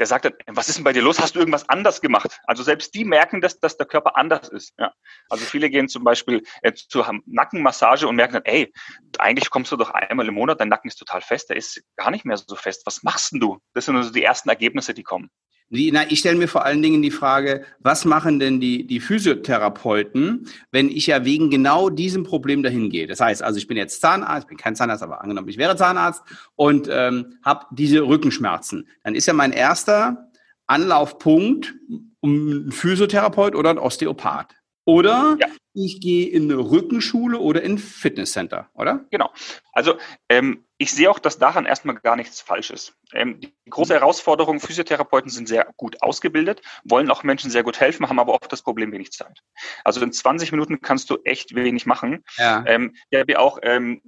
der 0.00 0.06
sagt 0.06 0.24
dann, 0.24 0.32
was 0.46 0.68
ist 0.68 0.78
denn 0.78 0.84
bei 0.84 0.94
dir 0.94 1.02
los? 1.02 1.20
Hast 1.20 1.36
du 1.36 1.40
irgendwas 1.40 1.68
anders 1.68 2.00
gemacht? 2.00 2.40
Also 2.44 2.62
selbst 2.62 2.94
die 2.94 3.04
merken, 3.04 3.42
dass, 3.42 3.60
dass 3.60 3.76
der 3.76 3.86
Körper 3.86 4.16
anders 4.16 4.48
ist. 4.48 4.72
Ja. 4.78 4.94
Also 5.28 5.44
viele 5.44 5.68
gehen 5.68 5.88
zum 5.88 6.04
Beispiel 6.04 6.42
äh, 6.62 6.72
zur 6.72 7.20
Nackenmassage 7.26 8.08
und 8.08 8.16
merken 8.16 8.34
dann, 8.34 8.44
ey, 8.46 8.72
eigentlich 9.18 9.50
kommst 9.50 9.70
du 9.70 9.76
doch 9.76 9.90
einmal 9.90 10.26
im 10.26 10.34
Monat, 10.34 10.58
dein 10.58 10.68
Nacken 10.68 10.88
ist 10.88 10.96
total 10.96 11.20
fest, 11.20 11.50
der 11.50 11.56
ist 11.56 11.82
gar 11.96 12.10
nicht 12.10 12.24
mehr 12.24 12.38
so 12.38 12.56
fest. 12.56 12.82
Was 12.86 13.02
machst 13.02 13.32
denn 13.32 13.40
du? 13.40 13.58
Das 13.74 13.84
sind 13.84 13.96
also 13.96 14.10
die 14.10 14.24
ersten 14.24 14.48
Ergebnisse, 14.48 14.94
die 14.94 15.02
kommen. 15.02 15.30
Die, 15.72 15.92
na, 15.92 16.02
ich 16.10 16.18
stelle 16.18 16.36
mir 16.36 16.48
vor 16.48 16.64
allen 16.64 16.82
Dingen 16.82 17.00
die 17.00 17.12
Frage, 17.12 17.64
was 17.78 18.04
machen 18.04 18.40
denn 18.40 18.60
die, 18.60 18.86
die 18.86 18.98
Physiotherapeuten, 18.98 20.48
wenn 20.72 20.88
ich 20.88 21.06
ja 21.06 21.24
wegen 21.24 21.48
genau 21.48 21.90
diesem 21.90 22.24
Problem 22.24 22.64
dahin 22.64 22.90
gehe? 22.90 23.06
Das 23.06 23.20
heißt, 23.20 23.40
also 23.40 23.58
ich 23.58 23.68
bin 23.68 23.76
jetzt 23.76 24.00
Zahnarzt, 24.00 24.48
bin 24.48 24.56
kein 24.56 24.74
Zahnarzt, 24.74 25.04
aber 25.04 25.22
angenommen, 25.22 25.48
ich 25.48 25.58
wäre 25.58 25.76
Zahnarzt 25.76 26.22
und 26.56 26.88
ähm, 26.90 27.34
habe 27.44 27.66
diese 27.70 28.02
Rückenschmerzen. 28.02 28.88
Dann 29.04 29.14
ist 29.14 29.26
ja 29.26 29.32
mein 29.32 29.52
erster 29.52 30.30
Anlaufpunkt 30.66 31.74
um 32.18 32.66
ein 32.66 32.72
Physiotherapeut 32.72 33.54
oder 33.54 33.70
ein 33.70 33.78
Osteopath. 33.78 34.59
Oder 34.90 35.36
ja. 35.38 35.46
ich 35.72 36.00
gehe 36.00 36.28
in 36.28 36.50
eine 36.50 36.58
Rückenschule 36.58 37.38
oder 37.38 37.62
in 37.62 37.74
ein 37.74 37.78
Fitnesscenter, 37.78 38.68
oder? 38.74 39.04
Genau. 39.12 39.30
Also 39.72 39.98
ähm, 40.28 40.64
ich 40.78 40.90
sehe 40.90 41.08
auch, 41.08 41.20
dass 41.20 41.38
daran 41.38 41.64
erstmal 41.64 41.94
gar 41.94 42.16
nichts 42.16 42.40
falsch 42.40 42.70
ist. 42.70 42.94
Ähm, 43.12 43.38
die 43.38 43.54
große 43.70 43.94
Herausforderung, 43.94 44.58
Physiotherapeuten 44.58 45.30
sind 45.30 45.46
sehr 45.46 45.72
gut 45.76 46.02
ausgebildet, 46.02 46.62
wollen 46.82 47.08
auch 47.08 47.22
Menschen 47.22 47.52
sehr 47.52 47.62
gut 47.62 47.78
helfen, 47.78 48.08
haben 48.08 48.18
aber 48.18 48.34
oft 48.34 48.50
das 48.50 48.62
Problem 48.62 48.90
wenig 48.90 49.12
Zeit. 49.12 49.44
Also 49.84 50.02
in 50.02 50.12
20 50.12 50.50
Minuten 50.50 50.80
kannst 50.80 51.08
du 51.08 51.18
echt 51.22 51.54
wenig 51.54 51.86
machen. 51.86 52.24
Ja. 52.36 52.64
Ähm, 52.66 52.96
ich 53.10 53.20
habe 53.20 53.30
ja 53.30 53.38
auch 53.38 53.60
ähm, 53.62 54.02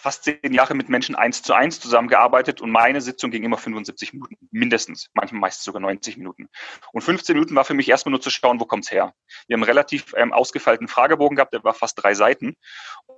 fast 0.00 0.24
zehn 0.24 0.52
Jahre 0.52 0.74
mit 0.74 0.88
Menschen 0.88 1.14
eins 1.14 1.42
zu 1.42 1.52
eins 1.52 1.78
zusammengearbeitet 1.80 2.60
und 2.60 2.70
meine 2.70 3.00
Sitzung 3.00 3.30
ging 3.30 3.44
immer 3.44 3.58
75 3.58 4.12
Minuten, 4.14 4.36
mindestens, 4.50 5.08
manchmal 5.14 5.40
meistens 5.40 5.64
sogar 5.64 5.80
90 5.80 6.16
Minuten. 6.16 6.48
Und 6.92 7.02
15 7.02 7.34
Minuten 7.34 7.54
war 7.54 7.64
für 7.64 7.74
mich 7.74 7.88
erstmal 7.88 8.10
nur 8.10 8.20
zu 8.20 8.30
schauen, 8.30 8.60
wo 8.60 8.64
kommt's 8.64 8.90
her. 8.90 9.14
Wir 9.46 9.54
haben 9.54 9.62
einen 9.62 9.70
relativ 9.70 10.14
ähm, 10.16 10.32
ausgefeilten 10.32 10.88
Fragebogen 10.88 11.36
gehabt, 11.36 11.52
der 11.52 11.62
war 11.64 11.74
fast 11.74 12.02
drei 12.02 12.14
Seiten. 12.14 12.56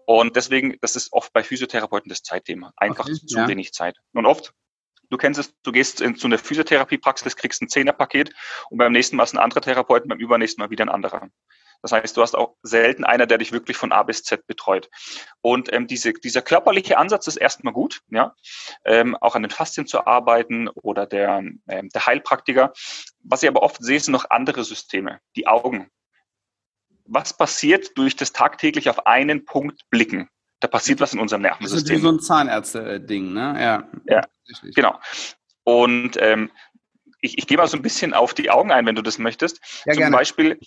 Und 0.07 0.37
deswegen, 0.37 0.77
das 0.81 0.97
ist 0.97 1.12
oft 1.12 1.33
bei 1.33 1.43
Physiotherapeuten 1.43 2.09
das 2.09 2.23
Zeitthema. 2.23 2.73
Einfach 2.77 3.07
okay, 3.07 3.15
zu 3.27 3.39
ja. 3.39 3.49
wenig 3.49 3.73
Zeit. 3.73 3.97
Und 4.12 4.27
oft, 4.27 4.53
du 5.11 5.17
kennst 5.17 5.39
es, 5.39 5.55
du 5.62 5.73
gehst 5.73 6.01
in, 6.01 6.17
zu 6.17 6.27
einer 6.27 6.39
Physiotherapiepraxis, 6.39 7.37
kriegst 7.37 7.62
ein 7.62 7.69
Zehnerpaket 7.69 8.35
und 8.71 8.79
beim 8.79 8.93
nächsten 8.93 9.17
Mal 9.17 9.25
ist 9.25 9.35
ein 9.35 9.39
anderer 9.39 9.61
Therapeut, 9.61 10.09
beim 10.09 10.19
übernächsten 10.19 10.62
Mal 10.62 10.71
wieder 10.71 10.85
ein 10.85 10.89
anderer. 10.89 11.29
Das 11.83 11.93
heißt, 11.93 12.17
du 12.17 12.23
hast 12.23 12.37
auch 12.37 12.57
selten 12.62 13.05
einer, 13.05 13.27
der 13.27 13.39
dich 13.39 13.53
wirklich 13.53 13.77
von 13.77 13.93
A 13.93 14.05
bis 14.05 14.23
Z 14.23 14.47
betreut. 14.47 14.89
Und 15.41 15.73
ähm, 15.73 15.89
diese, 15.89 16.12
dieser 16.12 16.41
körperliche 16.41 16.97
Ansatz 16.97 17.27
ist 17.27 17.37
erstmal 17.37 17.73
gut, 17.73 18.01
ja, 18.09 18.35
ähm, 18.85 19.17
auch 19.21 19.35
an 19.35 19.43
den 19.43 19.51
Faszien 19.51 19.87
zu 19.87 20.07
arbeiten 20.07 20.69
oder 20.69 21.07
der, 21.07 21.39
ähm, 21.39 21.61
der 21.67 22.07
Heilpraktiker. 22.07 22.73
Was 23.25 23.43
ich 23.43 23.49
aber 23.49 23.62
oft 23.62 23.83
sehe, 23.83 23.99
sind 23.99 24.12
noch 24.12 24.31
andere 24.31 24.65
Systeme, 24.65 25.21
die 25.37 25.49
Augen. 25.49 25.91
Was 27.05 27.37
passiert 27.37 27.99
durch 27.99 28.15
das 28.15 28.33
tagtäglich 28.33 28.89
auf 28.89 29.07
einen 29.07 29.45
Punkt 29.45 29.83
blicken? 29.91 30.29
Da 30.61 30.69
passiert 30.69 31.01
was 31.01 31.12
in 31.12 31.19
unserem 31.19 31.43
Nervensystem. 31.43 31.89
Das 31.89 31.97
ist 31.97 32.03
so 32.03 32.12
ein 32.12 32.21
Zahnärzte-Ding, 32.21 33.33
ne? 33.33 33.57
Ja, 33.59 33.89
ja 34.07 34.23
genau. 34.77 35.01
Und 35.65 36.17
ähm, 36.21 36.53
ich, 37.21 37.39
ich 37.39 37.47
gehe 37.49 37.57
mal 37.57 37.67
so 37.67 37.77
ein 37.77 37.83
bisschen 37.83 38.15
auf 38.15 38.35
die 38.35 38.51
Augen 38.51 38.71
ein, 38.71 38.87
wenn 38.87 38.95
du 38.95 39.03
das 39.03 39.19
möchtest. 39.19 39.61
Ja, 39.87 39.93
Zum 39.93 40.01
gerne. 40.01 40.17
Beispiel 40.17 40.59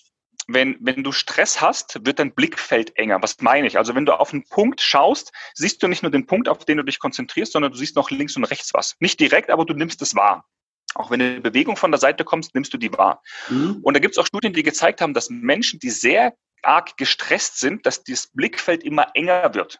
wenn, 0.47 0.77
wenn 0.79 1.03
du 1.03 1.11
Stress 1.11 1.61
hast, 1.61 2.05
wird 2.05 2.19
dein 2.19 2.33
Blickfeld 2.33 2.95
enger. 2.97 3.21
Was 3.21 3.39
meine 3.41 3.67
ich? 3.67 3.77
Also 3.77 3.95
wenn 3.95 4.05
du 4.05 4.19
auf 4.19 4.31
einen 4.31 4.47
Punkt 4.47 4.81
schaust, 4.81 5.31
siehst 5.53 5.81
du 5.81 5.87
nicht 5.87 6.03
nur 6.03 6.11
den 6.11 6.27
Punkt, 6.27 6.47
auf 6.47 6.65
den 6.65 6.77
du 6.77 6.83
dich 6.83 6.99
konzentrierst, 6.99 7.53
sondern 7.53 7.71
du 7.71 7.77
siehst 7.77 7.95
noch 7.95 8.11
links 8.11 8.35
und 8.35 8.43
rechts 8.43 8.73
was. 8.73 8.95
Nicht 8.99 9.19
direkt, 9.19 9.49
aber 9.49 9.65
du 9.65 9.73
nimmst 9.73 10.01
es 10.01 10.15
wahr. 10.15 10.45
Auch 10.93 11.11
wenn 11.11 11.21
eine 11.21 11.41
Bewegung 11.41 11.75
von 11.75 11.91
der 11.91 11.99
Seite 11.99 12.23
kommt, 12.23 12.53
nimmst 12.53 12.73
du 12.73 12.77
die 12.77 12.93
wahr. 12.93 13.21
Mhm. 13.49 13.79
Und 13.81 13.95
da 13.95 13.99
gibt 13.99 14.13
es 14.13 14.17
auch 14.17 14.25
Studien, 14.25 14.53
die 14.53 14.63
gezeigt 14.63 15.01
haben, 15.01 15.13
dass 15.13 15.29
Menschen, 15.29 15.79
die 15.79 15.89
sehr 15.89 16.33
arg 16.61 16.95
gestresst 16.97 17.59
sind, 17.59 17.85
dass 17.85 18.03
das 18.03 18.27
Blickfeld 18.27 18.83
immer 18.83 19.07
enger 19.13 19.53
wird. 19.53 19.79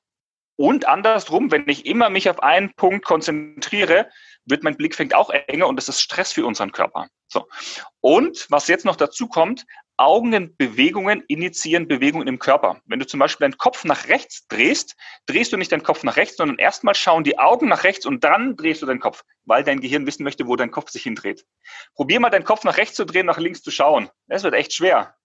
Und 0.58 0.88
andersrum, 0.88 1.52
wenn 1.52 1.68
ich 1.68 1.86
immer 1.86 2.10
mich 2.10 2.30
auf 2.30 2.42
einen 2.42 2.74
Punkt 2.76 3.06
konzentriere, 3.06 4.10
wird 4.46 4.64
mein 4.64 4.78
Blickfeld 4.78 5.14
auch 5.14 5.30
enger 5.30 5.68
und 5.68 5.76
das 5.76 5.90
ist 5.90 6.02
Stress 6.02 6.32
für 6.32 6.46
unseren 6.46 6.72
Körper. 6.72 7.08
So. 7.28 7.48
Und 8.00 8.46
was 8.50 8.68
jetzt 8.68 8.86
noch 8.86 8.96
dazu 8.96 9.28
kommt, 9.28 9.66
Augenbewegungen 9.98 11.24
initiieren 11.28 11.88
Bewegungen 11.88 12.28
im 12.28 12.40
Körper. 12.40 12.82
Wenn 12.86 13.00
du 13.00 13.08
zum 13.08 13.20
Beispiel 13.20 13.46
deinen 13.46 13.58
Kopf 13.58 13.86
nach 13.86 14.08
rechts 14.08 14.48
drehst, 14.48 14.96
drehst 15.26 15.54
du 15.54 15.58
nicht 15.58 15.72
deinen 15.72 15.84
Kopf 15.84 16.04
nach 16.04 16.18
rechts, 16.18 16.38
sondern 16.38 16.58
erstmal 16.58 16.96
schauen 16.96 17.24
die 17.24 17.40
Augen 17.40 17.68
nach 17.68 17.84
rechts 17.84 18.06
und 18.06 18.24
dann 18.24 18.56
drehst 18.56 18.82
du 18.82 18.86
deinen 18.86 19.00
Kopf, 19.00 19.24
weil 19.46 19.64
dein 19.64 19.80
Gehirn 19.80 20.06
wissen 20.06 20.24
möchte, 20.24 20.48
wo 20.48 20.56
dein 20.56 20.72
Kopf 20.72 20.90
sich 20.90 21.04
hindreht. 21.04 21.46
Probier 21.94 22.20
mal 22.20 22.30
deinen 22.30 22.44
Kopf 22.44 22.64
nach 22.64 22.78
rechts 22.78 22.96
zu 22.96 23.06
drehen, 23.06 23.26
nach 23.26 23.38
links 23.38 23.62
zu 23.62 23.72
schauen. 23.72 24.10
Das 24.28 24.44
wird 24.44 24.54
echt 24.54 24.74
schwer. 24.74 25.16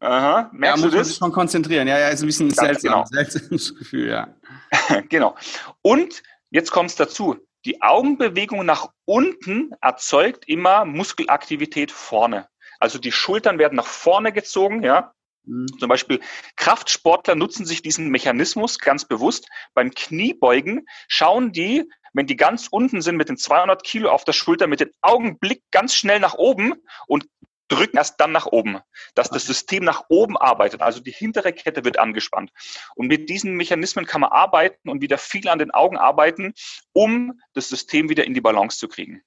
Aha, 0.00 0.50
merkst 0.52 0.78
ja, 0.78 0.84
muss 0.84 0.92
du 0.92 0.98
das? 0.98 1.08
sich 1.08 1.16
schon 1.16 1.30
konzentrieren. 1.30 1.86
Ja, 1.86 1.96
ja, 1.96 2.08
ist 2.08 2.22
ein 2.22 2.26
bisschen 2.26 2.50
seltsam, 2.50 2.92
genau. 2.92 3.04
seltsames 3.06 3.74
Gefühl, 3.78 4.08
ja. 4.08 4.34
genau. 5.08 5.36
Und 5.80 6.24
jetzt 6.50 6.72
kommt 6.72 6.90
es 6.90 6.96
dazu. 6.96 7.36
Die 7.64 7.80
Augenbewegung 7.80 8.66
nach 8.66 8.88
unten 9.04 9.70
erzeugt 9.80 10.48
immer 10.48 10.84
Muskelaktivität 10.84 11.92
vorne. 11.92 12.48
Also 12.82 12.98
die 12.98 13.12
Schultern 13.12 13.60
werden 13.60 13.76
nach 13.76 13.86
vorne 13.86 14.32
gezogen, 14.32 14.82
ja. 14.82 15.14
Mhm. 15.44 15.68
Zum 15.78 15.88
Beispiel 15.88 16.18
Kraftsportler 16.56 17.36
nutzen 17.36 17.64
sich 17.64 17.80
diesen 17.80 18.08
Mechanismus 18.08 18.80
ganz 18.80 19.04
bewusst. 19.04 19.48
Beim 19.72 19.92
Kniebeugen 19.92 20.86
schauen 21.06 21.52
die, 21.52 21.88
wenn 22.12 22.26
die 22.26 22.34
ganz 22.34 22.66
unten 22.68 23.00
sind 23.00 23.16
mit 23.16 23.28
den 23.28 23.36
200 23.36 23.84
Kilo 23.84 24.10
auf 24.10 24.24
der 24.24 24.32
Schulter, 24.32 24.66
mit 24.66 24.80
dem 24.80 24.90
Augenblick 25.00 25.62
ganz 25.70 25.94
schnell 25.94 26.18
nach 26.18 26.34
oben 26.34 26.74
und 27.06 27.28
drücken 27.68 27.98
erst 27.98 28.20
dann 28.20 28.32
nach 28.32 28.46
oben, 28.46 28.80
dass 29.14 29.30
das 29.30 29.46
System 29.46 29.84
nach 29.84 30.06
oben 30.08 30.36
arbeitet. 30.36 30.82
Also 30.82 30.98
die 30.98 31.12
hintere 31.12 31.52
Kette 31.52 31.84
wird 31.84 32.00
angespannt. 32.00 32.50
Und 32.96 33.06
mit 33.06 33.28
diesen 33.28 33.54
Mechanismen 33.54 34.06
kann 34.06 34.22
man 34.22 34.32
arbeiten 34.32 34.90
und 34.90 35.02
wieder 35.02 35.18
viel 35.18 35.48
an 35.48 35.60
den 35.60 35.70
Augen 35.70 35.96
arbeiten, 35.96 36.52
um 36.92 37.40
das 37.54 37.68
System 37.68 38.08
wieder 38.08 38.24
in 38.24 38.34
die 38.34 38.40
Balance 38.40 38.76
zu 38.76 38.88
kriegen. 38.88 39.22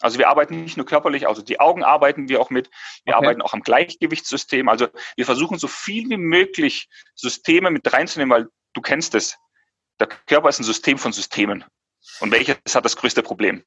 Also 0.00 0.18
wir 0.18 0.28
arbeiten 0.28 0.62
nicht 0.62 0.76
nur 0.76 0.86
körperlich, 0.86 1.28
also 1.28 1.42
die 1.42 1.60
Augen 1.60 1.84
arbeiten 1.84 2.28
wir 2.28 2.40
auch 2.40 2.50
mit. 2.50 2.68
Wir 3.04 3.14
okay. 3.14 3.24
arbeiten 3.24 3.42
auch 3.42 3.52
am 3.52 3.62
Gleichgewichtssystem. 3.62 4.68
Also 4.68 4.88
wir 5.16 5.24
versuchen 5.24 5.58
so 5.58 5.68
viel 5.68 6.08
wie 6.10 6.16
möglich 6.16 6.88
Systeme 7.14 7.70
mit 7.70 7.90
reinzunehmen, 7.92 8.34
weil 8.34 8.48
du 8.74 8.80
kennst 8.80 9.14
es. 9.14 9.36
Der 10.00 10.08
Körper 10.08 10.48
ist 10.48 10.58
ein 10.58 10.64
System 10.64 10.98
von 10.98 11.12
Systemen. 11.12 11.64
Und 12.20 12.32
welches 12.32 12.56
hat 12.74 12.84
das 12.84 12.96
größte 12.96 13.22
Problem? 13.22 13.64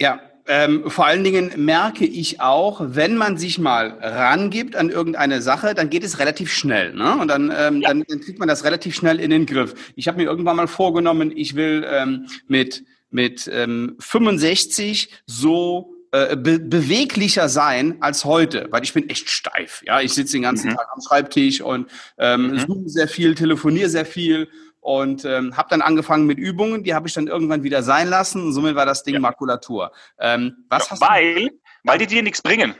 Ja, 0.00 0.20
ähm, 0.46 0.90
vor 0.90 1.06
allen 1.06 1.24
Dingen 1.24 1.52
merke 1.56 2.04
ich 2.04 2.40
auch, 2.40 2.80
wenn 2.84 3.16
man 3.16 3.38
sich 3.38 3.58
mal 3.58 3.98
rangibt 4.00 4.76
an 4.76 4.90
irgendeine 4.90 5.40
Sache, 5.40 5.74
dann 5.74 5.88
geht 5.88 6.04
es 6.04 6.18
relativ 6.18 6.52
schnell. 6.52 6.92
Ne? 6.94 7.16
Und 7.16 7.28
dann, 7.28 7.52
ähm, 7.56 7.80
ja. 7.80 7.88
dann, 7.88 8.04
dann, 8.06 8.20
kriegt 8.20 8.38
man 8.38 8.48
das 8.48 8.64
relativ 8.64 8.94
schnell 8.94 9.20
in 9.20 9.30
den 9.30 9.46
Griff. 9.46 9.92
Ich 9.96 10.06
habe 10.06 10.18
mir 10.18 10.24
irgendwann 10.24 10.56
mal 10.56 10.66
vorgenommen, 10.66 11.32
ich 11.34 11.54
will 11.54 11.86
ähm, 11.88 12.26
mit 12.46 12.84
mit 13.14 13.48
ähm, 13.50 13.96
65 14.00 15.08
so 15.24 15.94
äh, 16.10 16.36
be 16.36 16.58
beweglicher 16.58 17.48
sein 17.48 17.96
als 18.00 18.24
heute, 18.24 18.66
weil 18.70 18.82
ich 18.82 18.92
bin 18.92 19.08
echt 19.08 19.30
steif. 19.30 19.82
Ja, 19.86 20.00
ich 20.00 20.12
sitze 20.12 20.32
den 20.32 20.42
ganzen 20.42 20.70
mhm. 20.70 20.74
Tag 20.74 20.88
am 20.92 21.00
Schreibtisch 21.00 21.60
und 21.60 21.90
ähm, 22.18 22.50
mhm. 22.50 22.58
zoome 22.58 22.88
sehr 22.88 23.06
viel, 23.06 23.36
telefoniere 23.36 23.88
sehr 23.88 24.04
viel 24.04 24.48
und 24.80 25.24
ähm, 25.24 25.56
habe 25.56 25.68
dann 25.70 25.80
angefangen 25.80 26.26
mit 26.26 26.38
Übungen. 26.38 26.82
Die 26.82 26.92
habe 26.92 27.06
ich 27.06 27.14
dann 27.14 27.28
irgendwann 27.28 27.62
wieder 27.62 27.84
sein 27.84 28.08
lassen. 28.08 28.42
Und 28.42 28.52
somit 28.52 28.74
war 28.74 28.84
das 28.84 29.04
Ding 29.04 29.14
ja. 29.14 29.20
Makulatur. 29.20 29.92
Ähm, 30.18 30.66
was 30.68 30.86
ja, 30.86 30.90
hast 30.90 31.00
weil, 31.00 31.48
du? 31.48 31.60
weil 31.84 31.98
die 31.98 32.06
dir 32.06 32.22
nichts 32.22 32.42
bringen. 32.42 32.74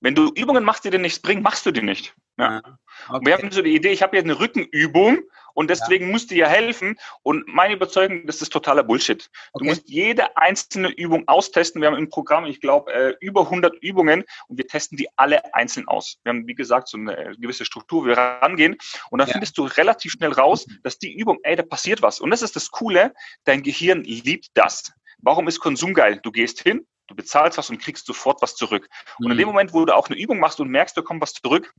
Wenn 0.00 0.16
du 0.16 0.32
Übungen 0.34 0.64
machst, 0.64 0.84
die 0.84 0.90
dir 0.90 0.98
nichts 0.98 1.20
bringen, 1.20 1.42
machst 1.42 1.64
du 1.64 1.70
die 1.70 1.82
nicht. 1.82 2.14
Ja. 2.38 2.62
Okay. 3.08 3.26
Wir 3.26 3.36
haben 3.36 3.50
so 3.50 3.62
die 3.62 3.74
Idee, 3.74 3.90
ich 3.90 4.02
habe 4.02 4.16
jetzt 4.16 4.24
eine 4.24 4.38
Rückenübung 4.38 5.18
und 5.54 5.68
deswegen 5.70 6.06
ja. 6.06 6.12
musst 6.12 6.30
du 6.30 6.34
ja 6.34 6.46
helfen. 6.46 6.98
Und 7.22 7.46
meine 7.46 7.74
Überzeugung, 7.74 8.26
das 8.26 8.40
ist 8.40 8.52
totaler 8.52 8.82
Bullshit. 8.82 9.30
Okay. 9.52 9.64
Du 9.64 9.70
musst 9.70 9.88
jede 9.88 10.36
einzelne 10.36 10.88
Übung 10.90 11.28
austesten. 11.28 11.80
Wir 11.80 11.88
haben 11.88 11.96
im 11.96 12.08
Programm, 12.08 12.46
ich 12.46 12.60
glaube, 12.60 12.92
äh, 12.92 13.14
über 13.20 13.42
100 13.42 13.74
Übungen 13.82 14.24
und 14.48 14.56
wir 14.56 14.66
testen 14.66 14.96
die 14.96 15.08
alle 15.16 15.54
einzeln 15.54 15.88
aus. 15.88 16.18
Wir 16.22 16.30
haben, 16.30 16.46
wie 16.46 16.54
gesagt, 16.54 16.88
so 16.88 16.96
eine 16.96 17.16
äh, 17.16 17.36
gewisse 17.36 17.64
Struktur, 17.64 18.02
wo 18.02 18.06
wir 18.06 18.16
rangehen 18.16 18.76
und 19.10 19.18
dann 19.18 19.28
ja. 19.28 19.32
findest 19.32 19.58
du 19.58 19.64
relativ 19.64 20.12
schnell 20.12 20.32
raus, 20.32 20.66
dass 20.82 20.98
die 20.98 21.12
Übung, 21.14 21.38
ey, 21.42 21.56
da 21.56 21.62
passiert 21.62 22.02
was. 22.02 22.20
Und 22.20 22.30
das 22.30 22.42
ist 22.42 22.56
das 22.56 22.70
Coole, 22.70 23.14
dein 23.44 23.62
Gehirn 23.62 24.04
liebt 24.04 24.48
das. 24.54 24.92
Warum 25.18 25.46
ist 25.48 25.60
Konsum 25.60 25.94
geil? 25.94 26.18
Du 26.22 26.32
gehst 26.32 26.62
hin, 26.62 26.86
du 27.06 27.14
bezahlst 27.14 27.58
was 27.58 27.70
und 27.70 27.78
kriegst 27.78 28.06
sofort 28.06 28.42
was 28.42 28.56
zurück. 28.56 28.88
Und 29.18 29.26
in 29.26 29.34
mhm. 29.34 29.38
dem 29.38 29.46
Moment, 29.48 29.72
wo 29.72 29.84
du 29.84 29.94
auch 29.94 30.08
eine 30.08 30.18
Übung 30.18 30.40
machst 30.40 30.60
und 30.60 30.68
merkst, 30.68 30.96
da 30.96 31.02
kommt 31.02 31.20
was 31.20 31.34
zurück, 31.34 31.72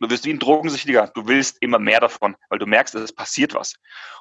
Du 0.00 0.08
wirst 0.08 0.24
wie 0.24 0.32
ein 0.32 0.38
Drogensüchtiger. 0.38 1.08
Du 1.14 1.28
willst 1.28 1.58
immer 1.60 1.78
mehr 1.78 2.00
davon, 2.00 2.34
weil 2.48 2.58
du 2.58 2.66
merkst, 2.66 2.94
es 2.94 3.12
passiert 3.12 3.52
was. 3.52 3.74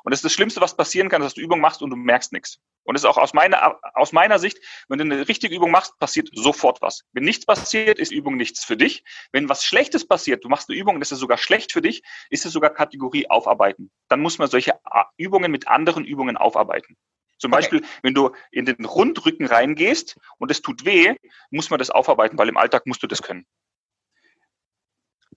Und 0.03 0.12
das 0.12 0.19
ist 0.19 0.25
das 0.25 0.33
Schlimmste, 0.33 0.59
was 0.59 0.75
passieren 0.75 1.07
kann, 1.07 1.21
dass 1.21 1.36
du 1.36 1.41
Übung 1.41 1.62
machst 1.62 1.81
und 1.81 1.89
du 1.89 1.95
merkst 1.95 2.33
nichts. 2.33 2.59
Und 2.83 2.95
das 2.95 3.03
ist 3.03 3.09
auch 3.09 3.17
aus 3.17 3.33
meiner, 3.33 3.79
aus 3.93 4.12
meiner 4.12 4.39
Sicht, 4.39 4.57
wenn 4.89 4.98
du 4.98 5.05
eine 5.05 5.27
richtige 5.29 5.55
Übung 5.55 5.71
machst, 5.71 5.98
passiert 5.98 6.29
sofort 6.33 6.81
was. 6.81 7.05
Wenn 7.13 7.24
nichts 7.24 7.45
passiert, 7.45 7.98
ist 7.98 8.12
Übung 8.12 8.36
nichts 8.36 8.65
für 8.65 8.75
dich. 8.75 9.05
Wenn 9.31 9.48
was 9.48 9.63
Schlechtes 9.63 10.05
passiert, 10.05 10.43
du 10.43 10.50
machst 10.50 10.69
eine 10.69 10.77
Übung 10.77 10.95
und 10.95 11.00
das 11.00 11.13
ist 11.13 11.19
sogar 11.19 11.38
schlecht 11.38 11.71
für 11.71 11.81
dich, 11.81 12.03
ist 12.29 12.45
es 12.45 12.51
sogar 12.51 12.71
Kategorie 12.71 13.29
aufarbeiten. 13.29 13.89
Dann 14.09 14.19
muss 14.19 14.38
man 14.38 14.50
solche 14.50 14.77
Übungen 15.15 15.50
mit 15.50 15.69
anderen 15.69 16.03
Übungen 16.03 16.36
aufarbeiten. 16.36 16.98
Zum 17.38 17.53
okay. 17.53 17.62
Beispiel, 17.62 17.86
wenn 18.01 18.13
du 18.13 18.31
in 18.51 18.65
den 18.65 18.83
Rundrücken 18.83 19.45
reingehst 19.45 20.17
und 20.39 20.51
es 20.51 20.62
tut 20.62 20.83
weh, 20.83 21.15
muss 21.51 21.69
man 21.69 21.79
das 21.79 21.89
aufarbeiten, 21.89 22.38
weil 22.38 22.50
im 22.50 22.57
Alltag 22.57 22.86
musst 22.86 23.01
du 23.01 23.07
das 23.07 23.21
können. 23.21 23.45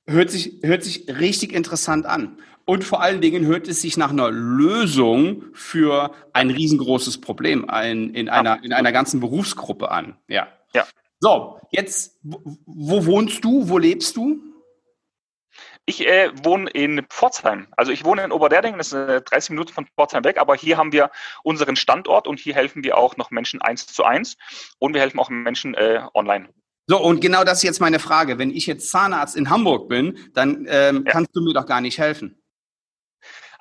Hört 0.07 0.31
sich, 0.31 0.59
hört 0.63 0.83
sich 0.83 1.09
richtig 1.09 1.53
interessant 1.53 2.07
an. 2.07 2.39
Und 2.65 2.85
vor 2.85 3.03
allen 3.03 3.21
Dingen 3.21 3.47
hört 3.47 3.69
es 3.69 3.83
sich 3.83 3.97
nach 3.97 4.11
einer 4.11 4.31
Lösung 4.31 5.45
für 5.53 6.15
ein 6.33 6.51
riesengroßes 6.51 7.21
Problem 7.21 7.69
ein, 7.69 8.15
in, 8.15 8.29
einer, 8.29 8.63
in 8.63 8.73
einer 8.73 8.93
ganzen 8.93 9.21
Berufsgruppe 9.21 9.91
an. 9.91 10.17
Ja. 10.29 10.49
ja. 10.73 10.87
So, 11.19 11.61
jetzt, 11.71 12.19
wo 12.23 13.07
wohnst 13.07 13.45
du? 13.45 13.69
Wo 13.69 13.79
lebst 13.79 14.17
du? 14.17 14.41
Ich 15.85 16.07
äh, 16.07 16.31
wohne 16.45 16.71
in 16.71 17.05
Pforzheim. 17.09 17.67
Also 17.77 17.91
ich 17.91 18.05
wohne 18.05 18.23
in 18.23 18.31
Oberderdingen, 18.31 18.79
das 18.79 18.89
ist 18.89 19.09
äh, 19.09 19.21
30 19.21 19.51
Minuten 19.51 19.73
von 19.73 19.87
Pforzheim 19.87 20.23
weg, 20.23 20.39
aber 20.39 20.55
hier 20.55 20.77
haben 20.77 20.93
wir 20.93 21.11
unseren 21.43 21.75
Standort 21.75 22.29
und 22.29 22.39
hier 22.39 22.55
helfen 22.55 22.85
wir 22.85 22.97
auch 22.97 23.17
noch 23.17 23.33
Menschen 23.33 23.61
eins 23.61 23.87
zu 23.89 24.05
eins 24.05 24.37
und 24.79 24.95
wir 24.95 25.01
helfen 25.01 25.19
auch 25.19 25.29
Menschen 25.29 25.75
äh, 25.75 26.03
online. 26.15 26.49
So, 26.89 27.01
und 27.01 27.21
genau 27.21 27.45
das 27.45 27.59
ist 27.59 27.65
jetzt 27.65 27.81
meine 27.81 27.99
Frage. 27.99 28.39
Wenn 28.39 28.51
ich 28.51 28.67
jetzt 28.67 28.91
Zahnarzt 28.91 29.37
in 29.37 29.51
Hamburg 29.51 29.89
bin, 29.89 30.19
dann 30.35 30.67
ähm, 30.69 31.05
ja. 31.07 31.13
kannst 31.13 31.35
du 31.35 31.41
mir 31.41 31.55
doch 31.55 31.67
gar 31.67 31.81
nicht 31.81 31.99
helfen. 31.99 32.42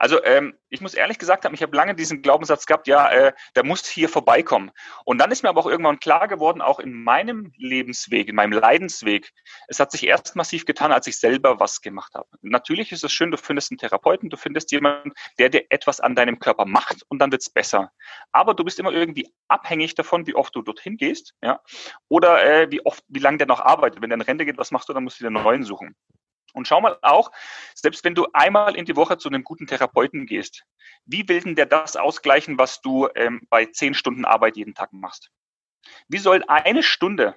Also 0.02 0.24
ähm, 0.24 0.58
ich 0.70 0.82
muss 0.82 0.96
ehrlich 0.96 1.20
gesagt 1.20 1.46
haben, 1.46 1.54
ich 1.54 1.62
habe 1.62 1.78
lange 1.78 1.94
diesen 1.94 2.24
Glaubenssatz 2.24 2.66
gehabt, 2.66 2.88
ja, 2.88 3.12
äh, 3.12 3.34
der 3.56 3.64
muss 3.64 3.88
hier 3.88 4.10
vorbeikommen. 4.10 4.72
Und 5.06 5.20
dann 5.20 5.30
ist 5.30 5.44
mir 5.44 5.50
aber 5.50 5.62
auch 5.62 5.68
irgendwann 5.68 6.00
klar 6.00 6.28
geworden, 6.28 6.60
auch 6.60 6.80
in 6.80 6.92
meinem 6.92 7.54
Lebensweg, 7.56 8.28
in 8.28 8.34
meinem 8.34 8.52
Leidensweg, 8.52 9.32
es 9.68 9.80
hat 9.80 9.92
sich 9.92 10.08
erst 10.08 10.36
massiv 10.36 10.66
getan, 10.66 10.92
als 10.92 11.06
ich 11.06 11.20
selber 11.20 11.60
was 11.60 11.82
gemacht 11.82 12.16
habe. 12.16 12.28
Natürlich 12.42 12.92
ist 12.92 13.04
es 13.04 13.12
schön, 13.14 13.30
du 13.30 13.38
findest 13.38 13.70
einen 13.70 13.78
Therapeuten, 13.78 14.32
du 14.32 14.38
findest 14.38 14.72
jemanden, 14.72 15.12
der 15.38 15.50
dir 15.50 15.66
etwas 15.70 16.00
an 16.00 16.16
deinem 16.16 16.40
Körper 16.40 16.66
macht 16.66 17.04
und 17.08 17.20
dann 17.20 17.32
wird's 17.32 17.52
besser. 17.52 17.92
Aber 18.32 18.56
du 18.56 18.64
bist 18.64 18.80
immer 18.80 18.92
irgendwie 18.92 19.32
abhängig 19.50 19.94
davon, 19.94 20.26
wie 20.26 20.34
oft 20.34 20.56
du 20.56 20.64
dorthin 20.64 20.98
gehst, 20.98 21.36
ja, 21.44 21.62
oder 22.08 22.44
äh, 22.44 22.72
wie 22.72 22.84
oft, 22.84 23.04
wie 23.08 23.20
lange 23.20 23.38
der 23.38 23.46
noch 23.46 23.60
arbeitet. 23.60 24.02
Wenn 24.02 24.10
der 24.10 24.18
in 24.18 24.24
Rente 24.24 24.48
geht, 24.48 24.58
was 24.58 24.72
machst 24.72 24.90
du, 24.90 24.94
dann 24.94 25.04
musst 25.04 25.20
du 25.20 25.26
dir 25.26 25.28
einen 25.28 25.44
neuen 25.44 25.62
suchen. 25.62 25.96
Und 26.54 26.68
schau 26.68 26.82
mal 26.82 26.98
auch, 27.02 27.32
selbst 27.74 28.04
wenn 28.04 28.16
du 28.16 28.28
einmal 28.34 28.76
in 28.76 28.86
die 28.86 28.96
Woche 28.96 29.18
zu 29.18 29.30
einem 29.30 29.44
guten 29.44 29.68
Therapeuten 29.68 30.26
gehst, 30.26 30.64
wie 31.06 31.28
will 31.28 31.42
denn 31.42 31.56
der 31.56 31.66
das 31.66 31.96
ausgleichen, 31.96 32.58
was 32.58 32.82
du 32.82 33.08
ähm, 33.16 33.42
bei 33.50 33.66
zehn 33.66 33.94
Stunden 33.94 34.26
Arbeit 34.26 34.58
jeden 34.58 34.76
Tag 34.76 34.94
machst? 34.94 35.32
Wie 36.08 36.20
soll 36.20 36.44
eine 36.48 36.84
Stunde 36.84 37.36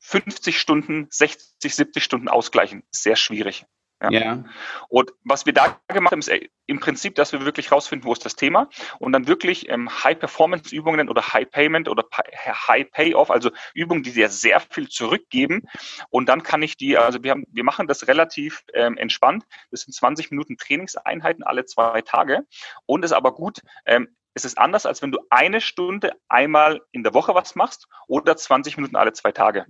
50 0.00 0.58
Stunden, 0.58 1.06
60, 1.10 1.74
70 1.74 2.04
Stunden 2.04 2.28
ausgleichen? 2.28 2.82
Sehr 2.90 3.16
schwierig. 3.16 3.66
Ja. 4.02 4.10
ja. 4.10 4.44
Und 4.88 5.12
was 5.24 5.46
wir 5.46 5.52
da 5.52 5.80
gemacht 5.88 6.12
haben, 6.12 6.20
ist 6.20 6.28
äh, 6.28 6.48
im 6.66 6.80
Prinzip, 6.80 7.14
dass 7.14 7.32
wir 7.32 7.44
wirklich 7.44 7.72
rausfinden, 7.72 8.06
wo 8.06 8.12
ist 8.12 8.24
das 8.24 8.36
Thema 8.36 8.68
und 8.98 9.12
dann 9.12 9.26
wirklich 9.26 9.68
ähm, 9.68 9.88
High-Performance-Übungen 9.88 11.08
oder 11.08 11.32
High-Payment 11.32 11.88
oder 11.88 12.04
High-Payoff, 12.12 13.30
also 13.30 13.50
Übungen, 13.74 14.02
die 14.02 14.12
dir 14.12 14.28
sehr 14.28 14.60
viel 14.60 14.88
zurückgeben. 14.88 15.62
Und 16.10 16.28
dann 16.28 16.42
kann 16.42 16.62
ich 16.62 16.76
die, 16.76 16.96
also 16.96 17.22
wir, 17.22 17.30
haben, 17.30 17.44
wir 17.50 17.64
machen 17.64 17.86
das 17.86 18.08
relativ 18.08 18.64
ähm, 18.72 18.96
entspannt. 18.96 19.44
Das 19.70 19.82
sind 19.82 19.92
20 19.92 20.30
Minuten 20.30 20.56
Trainingseinheiten 20.56 21.44
alle 21.44 21.64
zwei 21.64 22.02
Tage. 22.02 22.46
Und 22.86 23.04
ist 23.04 23.12
aber 23.12 23.32
gut, 23.32 23.60
ähm, 23.86 24.08
es 24.34 24.44
ist 24.44 24.58
anders, 24.58 24.84
als 24.84 25.00
wenn 25.00 25.12
du 25.12 25.20
eine 25.30 25.60
Stunde 25.60 26.12
einmal 26.28 26.82
in 26.90 27.04
der 27.04 27.14
Woche 27.14 27.34
was 27.34 27.54
machst 27.54 27.86
oder 28.08 28.36
20 28.36 28.76
Minuten 28.76 28.96
alle 28.96 29.12
zwei 29.12 29.30
Tage. 29.30 29.66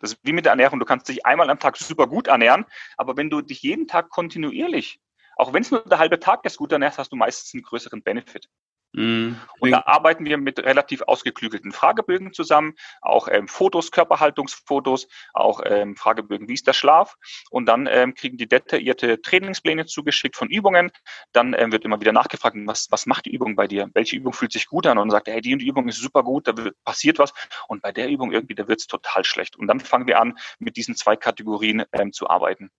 Das 0.00 0.12
ist 0.12 0.18
wie 0.22 0.32
mit 0.32 0.44
der 0.44 0.52
Ernährung. 0.52 0.78
Du 0.78 0.86
kannst 0.86 1.08
dich 1.08 1.26
einmal 1.26 1.50
am 1.50 1.58
Tag 1.58 1.76
super 1.76 2.06
gut 2.06 2.28
ernähren, 2.28 2.64
aber 2.96 3.16
wenn 3.16 3.30
du 3.30 3.40
dich 3.42 3.62
jeden 3.62 3.86
Tag 3.86 4.10
kontinuierlich, 4.10 5.00
auch 5.36 5.52
wenn 5.52 5.62
es 5.62 5.70
nur 5.70 5.84
der 5.84 5.98
halbe 5.98 6.20
Tag 6.20 6.44
ist, 6.44 6.56
gut 6.56 6.72
ernährst, 6.72 6.98
hast 6.98 7.12
du 7.12 7.16
meistens 7.16 7.54
einen 7.54 7.62
größeren 7.62 8.02
Benefit. 8.02 8.48
Mhm. 8.94 9.40
Und 9.58 9.72
da 9.72 9.82
arbeiten 9.86 10.24
wir 10.24 10.38
mit 10.38 10.60
relativ 10.60 11.02
ausgeklügelten 11.02 11.72
Fragebögen 11.72 12.32
zusammen, 12.32 12.74
auch 13.02 13.28
ähm, 13.28 13.48
Fotos, 13.48 13.90
Körperhaltungsfotos, 13.90 15.08
auch 15.32 15.60
ähm, 15.64 15.96
Fragebögen, 15.96 16.48
wie 16.48 16.54
ist 16.54 16.66
der 16.68 16.74
Schlaf. 16.74 17.16
Und 17.50 17.66
dann 17.66 17.88
ähm, 17.90 18.14
kriegen 18.14 18.36
die 18.36 18.46
detaillierte 18.46 19.20
Trainingspläne 19.20 19.86
zugeschickt 19.86 20.36
von 20.36 20.48
Übungen. 20.48 20.92
Dann 21.32 21.54
ähm, 21.58 21.72
wird 21.72 21.84
immer 21.84 22.00
wieder 22.00 22.12
nachgefragt, 22.12 22.56
was, 22.66 22.86
was 22.90 23.06
macht 23.06 23.26
die 23.26 23.34
Übung 23.34 23.56
bei 23.56 23.66
dir? 23.66 23.90
Welche 23.94 24.16
Übung 24.16 24.32
fühlt 24.32 24.52
sich 24.52 24.66
gut 24.66 24.86
an? 24.86 24.98
Und 24.98 25.10
sagt, 25.10 25.26
hey, 25.26 25.40
die 25.40 25.52
Übung 25.66 25.88
ist 25.88 25.98
super 25.98 26.22
gut, 26.22 26.46
da 26.46 26.56
wird, 26.56 26.76
passiert 26.84 27.18
was. 27.18 27.32
Und 27.66 27.82
bei 27.82 27.90
der 27.90 28.08
Übung 28.08 28.30
irgendwie, 28.30 28.54
da 28.54 28.68
wird 28.68 28.80
es 28.80 28.86
total 28.86 29.24
schlecht. 29.24 29.56
Und 29.56 29.66
dann 29.66 29.80
fangen 29.80 30.06
wir 30.06 30.20
an, 30.20 30.38
mit 30.60 30.76
diesen 30.76 30.94
zwei 30.94 31.16
Kategorien 31.16 31.84
ähm, 31.92 32.12
zu 32.12 32.30
arbeiten. 32.30 32.70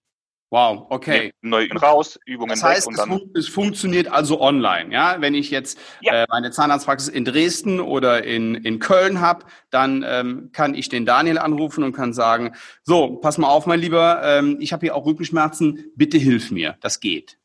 Wow, 0.55 0.87
okay. 0.89 1.33
Neu 1.41 1.67
raus, 1.67 2.17
Übungen 2.25 2.51
das 2.51 2.63
heißt, 2.63 2.87
weg 2.87 2.87
und 2.87 2.97
dann. 2.97 3.21
Es, 3.33 3.39
es 3.39 3.49
funktioniert 3.49 4.07
also 4.07 4.39
online, 4.39 4.89
ja. 4.89 5.17
Wenn 5.19 5.33
ich 5.33 5.51
jetzt 5.51 5.77
ja. 5.99 6.23
äh, 6.23 6.25
meine 6.29 6.49
Zahnarztpraxis 6.49 7.09
in 7.09 7.25
Dresden 7.25 7.81
oder 7.81 8.23
in, 8.23 8.55
in 8.55 8.79
Köln 8.79 9.19
habe, 9.19 9.43
dann 9.69 10.05
ähm, 10.07 10.51
kann 10.53 10.73
ich 10.73 10.87
den 10.87 11.05
Daniel 11.05 11.39
anrufen 11.39 11.83
und 11.83 11.91
kann 11.91 12.13
sagen: 12.13 12.53
So, 12.83 13.17
pass 13.17 13.37
mal 13.37 13.49
auf, 13.49 13.65
mein 13.65 13.81
Lieber, 13.81 14.21
ähm, 14.23 14.55
ich 14.61 14.71
habe 14.71 14.85
hier 14.85 14.95
auch 14.95 15.05
Rückenschmerzen, 15.05 15.91
bitte 15.97 16.17
hilf 16.17 16.51
mir. 16.51 16.77
Das 16.79 17.01
geht. 17.01 17.37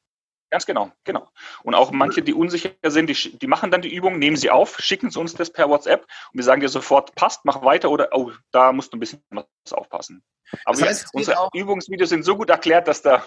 Ganz 0.50 0.66
genau, 0.66 0.90
genau. 1.04 1.28
Und 1.62 1.74
auch 1.74 1.92
manche, 1.92 2.22
die 2.22 2.34
unsicher 2.34 2.70
sind, 2.84 3.08
die, 3.08 3.38
die 3.38 3.46
machen 3.46 3.70
dann 3.70 3.82
die 3.82 3.94
Übung, 3.94 4.18
nehmen 4.18 4.36
sie 4.36 4.50
auf, 4.50 4.78
schicken 4.80 5.10
sie 5.10 5.20
uns 5.20 5.34
das 5.34 5.52
per 5.52 5.68
WhatsApp 5.68 6.02
und 6.02 6.38
wir 6.38 6.44
sagen 6.44 6.60
dir 6.60 6.68
sofort, 6.68 7.14
passt, 7.14 7.44
mach 7.44 7.62
weiter 7.62 7.90
oder 7.90 8.08
oh, 8.12 8.32
da 8.50 8.72
musst 8.72 8.92
du 8.92 8.96
ein 8.96 9.00
bisschen 9.00 9.22
was 9.30 9.72
aufpassen. 9.72 10.24
Aber 10.64 10.76
das 10.76 10.88
heißt, 10.88 11.14
wir, 11.14 11.18
unsere 11.18 11.48
Übungsvideos 11.54 12.08
sind 12.08 12.24
so 12.24 12.36
gut 12.36 12.50
erklärt, 12.50 12.88
dass 12.88 13.00
da 13.02 13.24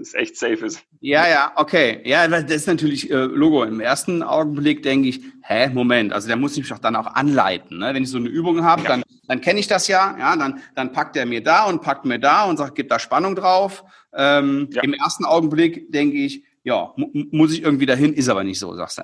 das 0.00 0.14
echt 0.14 0.36
safe 0.36 0.66
ist. 0.66 0.82
Ja, 1.00 1.28
ja, 1.28 1.52
okay. 1.56 2.00
Ja, 2.04 2.26
das 2.26 2.50
ist 2.50 2.66
natürlich 2.66 3.10
äh, 3.10 3.14
Logo. 3.14 3.64
Im 3.64 3.80
ersten 3.80 4.22
Augenblick 4.22 4.82
denke 4.82 5.08
ich, 5.08 5.20
hä, 5.42 5.68
Moment, 5.68 6.12
also 6.12 6.26
der 6.26 6.36
muss 6.36 6.56
mich 6.56 6.68
doch 6.68 6.78
dann 6.78 6.96
auch 6.96 7.06
anleiten. 7.06 7.78
Ne? 7.78 7.94
Wenn 7.94 8.02
ich 8.02 8.10
so 8.10 8.18
eine 8.18 8.28
Übung 8.28 8.64
habe, 8.64 8.82
ja. 8.82 8.88
dann, 8.88 9.02
dann 9.28 9.40
kenne 9.40 9.60
ich 9.60 9.66
das 9.66 9.88
ja, 9.88 10.16
ja, 10.18 10.36
dann, 10.36 10.60
dann 10.74 10.92
packt 10.92 11.16
er 11.16 11.26
mir 11.26 11.42
da 11.42 11.64
und 11.66 11.82
packt 11.82 12.04
mir 12.04 12.18
da 12.18 12.44
und 12.44 12.56
sagt, 12.56 12.74
gib 12.74 12.88
da 12.88 12.98
Spannung 12.98 13.36
drauf. 13.36 13.84
Ähm, 14.12 14.68
ja. 14.72 14.82
Im 14.82 14.94
ersten 14.94 15.24
Augenblick 15.24 15.92
denke 15.92 16.16
ich, 16.16 16.44
ja, 16.62 16.92
mu 16.96 17.10
muss 17.12 17.52
ich 17.52 17.62
irgendwie 17.62 17.86
dahin, 17.86 18.12
ist 18.12 18.28
aber 18.28 18.44
nicht 18.44 18.58
so, 18.58 18.74
sagst 18.74 18.98
du. 18.98 19.02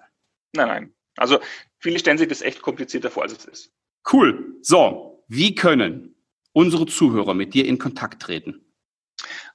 Nein, 0.53 0.69
nein. 0.69 0.95
Also 1.17 1.39
viele 1.79 1.99
stellen 1.99 2.19
sich 2.19 2.29
das 2.29 2.43
echt 2.43 2.61
komplizierter 2.63 3.11
vor, 3.11 3.23
als 3.23 3.33
es 3.33 3.45
ist. 3.45 3.73
Cool. 4.13 4.57
So, 4.63 5.25
wie 5.29 5.55
können 5.55 6.15
unsere 6.53 6.87
Zuhörer 6.87 7.35
mit 7.35 7.55
dir 7.55 7.67
in 7.67 7.79
Kontakt 7.79 8.23
treten? 8.23 8.66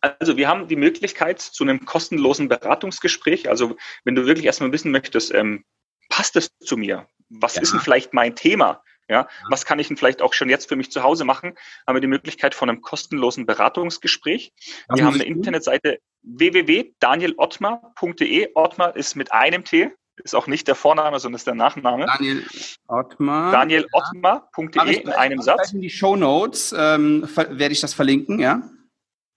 Also 0.01 0.35
wir 0.35 0.47
haben 0.47 0.67
die 0.67 0.75
Möglichkeit 0.75 1.39
zu 1.39 1.63
einem 1.63 1.85
kostenlosen 1.85 2.49
Beratungsgespräch. 2.49 3.49
Also 3.49 3.77
wenn 4.03 4.15
du 4.15 4.25
wirklich 4.25 4.45
erstmal 4.45 4.71
wissen 4.71 4.91
möchtest, 4.91 5.33
ähm, 5.33 5.63
passt 6.09 6.35
es 6.35 6.49
zu 6.59 6.77
mir? 6.77 7.07
Was 7.29 7.55
ja. 7.55 7.61
ist 7.61 7.73
denn 7.73 7.79
vielleicht 7.79 8.13
mein 8.13 8.35
Thema? 8.35 8.83
Ja, 9.07 9.27
was 9.49 9.65
kann 9.65 9.79
ich 9.79 9.87
denn 9.89 9.97
vielleicht 9.97 10.21
auch 10.21 10.33
schon 10.33 10.49
jetzt 10.49 10.69
für 10.69 10.77
mich 10.77 10.91
zu 10.91 11.03
Hause 11.03 11.25
machen? 11.25 11.55
Haben 11.85 11.97
wir 11.97 12.01
die 12.01 12.07
Möglichkeit 12.07 12.55
von 12.55 12.69
einem 12.69 12.81
kostenlosen 12.81 13.45
Beratungsgespräch. 13.45 14.53
Was 14.87 14.99
wir 14.99 15.05
haben 15.05 15.15
eine 15.15 15.25
Internetseite 15.25 15.99
www.danielottmar.de. 16.21 18.51
Ottmar 18.55 18.95
ist 18.95 19.15
mit 19.15 19.33
einem 19.33 19.65
T, 19.65 19.91
ist 20.23 20.33
auch 20.33 20.47
nicht 20.47 20.69
der 20.69 20.75
Vorname, 20.75 21.19
sondern 21.19 21.35
ist 21.35 21.47
der 21.47 21.55
Nachname. 21.55 22.05
Daniel 22.05 22.45
Ottmar. 22.87 23.51
Danielottmar.de 23.51 25.01
in 25.01 25.09
einem 25.09 25.41
Satz. 25.41 25.73
In 25.73 25.81
die 25.81 25.89
Show 25.89 26.15
Notes 26.15 26.73
ähm, 26.77 27.27
werde 27.35 27.73
ich 27.73 27.81
das 27.81 27.93
verlinken, 27.93 28.39
ja. 28.39 28.61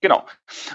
Genau. 0.05 0.27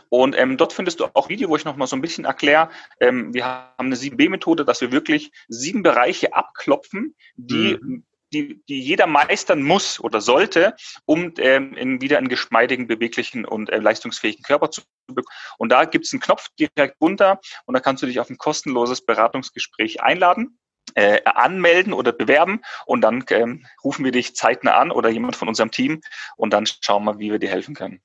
Und 0.09 0.35
ähm, 0.35 0.57
dort 0.57 0.73
findest 0.73 0.99
du 0.99 1.05
auch 1.13 1.29
Video, 1.29 1.49
wo 1.49 1.55
ich 1.55 1.63
nochmal 1.63 1.87
so 1.87 1.95
ein 1.95 2.01
bisschen 2.01 2.25
erkläre. 2.25 2.71
Ähm, 2.99 3.31
wir 3.31 3.45
haben 3.45 3.73
eine 3.77 3.95
7b-Methode, 3.95 4.65
dass 4.65 4.81
wir 4.81 4.91
wirklich 4.91 5.31
sieben 5.47 5.83
Bereiche 5.83 6.33
abklopfen, 6.33 7.15
die 7.35 7.77
mhm 7.79 8.05
die, 8.33 8.63
die 8.69 8.79
jeder 8.79 9.07
meistern 9.07 9.63
muss 9.63 9.99
oder 9.99 10.21
sollte, 10.21 10.75
um 11.05 11.33
ähm, 11.39 11.73
in, 11.73 11.99
wieder 11.99 12.19
einen 12.19 12.29
geschmeidigen, 12.29 12.85
beweglichen 12.85 13.43
und 13.43 13.71
äh, 13.71 13.79
leistungsfähigen 13.79 14.43
Körper 14.43 14.69
zu 14.69 14.81
bekommen. 15.07 15.25
Und 15.57 15.71
da 15.71 15.85
gibt 15.85 16.05
es 16.05 16.13
einen 16.13 16.21
Knopf 16.21 16.47
direkt 16.59 17.01
runter 17.01 17.39
und 17.65 17.73
da 17.73 17.79
kannst 17.79 18.03
du 18.03 18.07
dich 18.07 18.19
auf 18.19 18.29
ein 18.29 18.37
kostenloses 18.37 19.03
Beratungsgespräch 19.03 20.01
einladen. 20.01 20.59
Äh, 20.95 21.21
anmelden 21.23 21.93
oder 21.93 22.11
bewerben 22.11 22.61
und 22.87 23.01
dann 23.01 23.23
ähm, 23.29 23.63
rufen 23.83 24.03
wir 24.03 24.11
dich 24.11 24.35
zeitnah 24.35 24.73
an 24.73 24.89
oder 24.89 25.09
jemand 25.09 25.35
von 25.35 25.47
unserem 25.47 25.69
Team 25.69 26.01
und 26.35 26.51
dann 26.51 26.65
schauen 26.65 27.03
wir, 27.03 27.19
wie 27.19 27.31
wir 27.31 27.37
dir 27.37 27.49
helfen 27.49 27.75
können. 27.75 28.01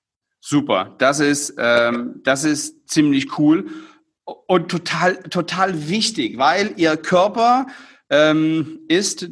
Super, 0.46 0.94
das 0.98 1.20
ist, 1.20 1.54
ähm, 1.56 2.20
das 2.22 2.44
ist 2.44 2.86
ziemlich 2.86 3.38
cool 3.38 3.64
und 4.24 4.70
total, 4.70 5.16
total 5.30 5.88
wichtig, 5.88 6.36
weil 6.36 6.74
ihr 6.76 6.98
Körper 6.98 7.66
ähm, 8.10 8.80
ist 8.86 9.26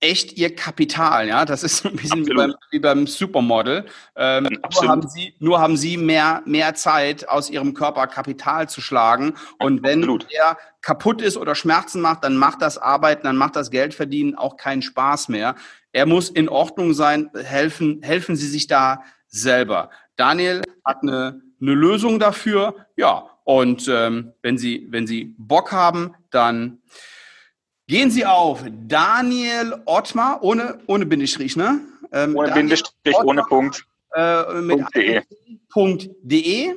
echt 0.00 0.36
ihr 0.36 0.54
Kapital, 0.54 1.28
ja. 1.28 1.46
Das 1.46 1.62
ist 1.62 1.86
ein 1.86 1.96
bisschen 1.96 2.26
wie 2.26 2.34
beim, 2.34 2.54
wie 2.72 2.78
beim, 2.78 3.06
Supermodel. 3.06 3.86
Ähm, 4.16 4.48
nur 4.50 4.86
haben 4.86 5.08
sie, 5.08 5.34
nur 5.38 5.60
haben 5.60 5.78
sie 5.78 5.96
mehr, 5.96 6.42
mehr 6.44 6.74
Zeit, 6.74 7.26
aus 7.26 7.48
ihrem 7.48 7.72
Körper 7.72 8.06
Kapital 8.06 8.68
zu 8.68 8.82
schlagen. 8.82 9.32
Und 9.58 9.82
wenn 9.82 10.00
Absolut. 10.00 10.26
der 10.30 10.58
kaputt 10.82 11.22
ist 11.22 11.38
oder 11.38 11.54
Schmerzen 11.54 12.02
macht, 12.02 12.22
dann 12.22 12.36
macht 12.36 12.60
das 12.60 12.76
Arbeiten, 12.76 13.22
dann 13.24 13.36
macht 13.36 13.56
das 13.56 13.70
Geld 13.70 13.94
verdienen 13.94 14.34
auch 14.34 14.58
keinen 14.58 14.82
Spaß 14.82 15.30
mehr. 15.30 15.54
Er 15.92 16.04
muss 16.04 16.28
in 16.28 16.50
Ordnung 16.50 16.92
sein. 16.92 17.30
Helfen, 17.34 18.02
helfen 18.02 18.36
Sie 18.36 18.46
sich 18.46 18.66
da 18.66 19.02
selber. 19.26 19.90
Daniel 20.20 20.62
hat 20.84 21.02
eine, 21.02 21.40
eine 21.60 21.74
Lösung 21.74 22.18
dafür. 22.18 22.74
Ja. 22.96 23.26
Und 23.44 23.88
ähm, 23.88 24.32
wenn 24.42 24.58
Sie, 24.58 24.86
wenn 24.90 25.06
Sie 25.06 25.34
Bock 25.38 25.72
haben, 25.72 26.14
dann 26.30 26.80
Gehen 27.90 28.08
Sie 28.12 28.24
auf 28.24 28.62
Daniel 28.86 29.82
Ottmar, 29.84 30.44
ohne, 30.44 30.78
ohne 30.86 31.06
Bindestrich, 31.06 31.56
ne? 31.56 31.80
Ähm, 32.12 32.36
ohne 32.36 32.46
Daniel 32.46 32.62
Bindestrich, 32.62 33.16
Ottmar, 33.16 33.26
ohne 33.26 33.42
Punkt. 33.42 33.84
Äh, 34.14 34.60
mit 34.60 34.86
.de. 34.94 35.22
.de. 36.22 36.74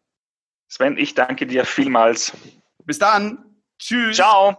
Sven, 0.70 0.98
ich 0.98 1.16
danke 1.16 1.48
dir 1.48 1.66
vielmals. 1.66 2.32
Bis 2.86 3.00
dann. 3.00 3.44
Tschüss. 3.80 4.16
Ciao. 4.16 4.56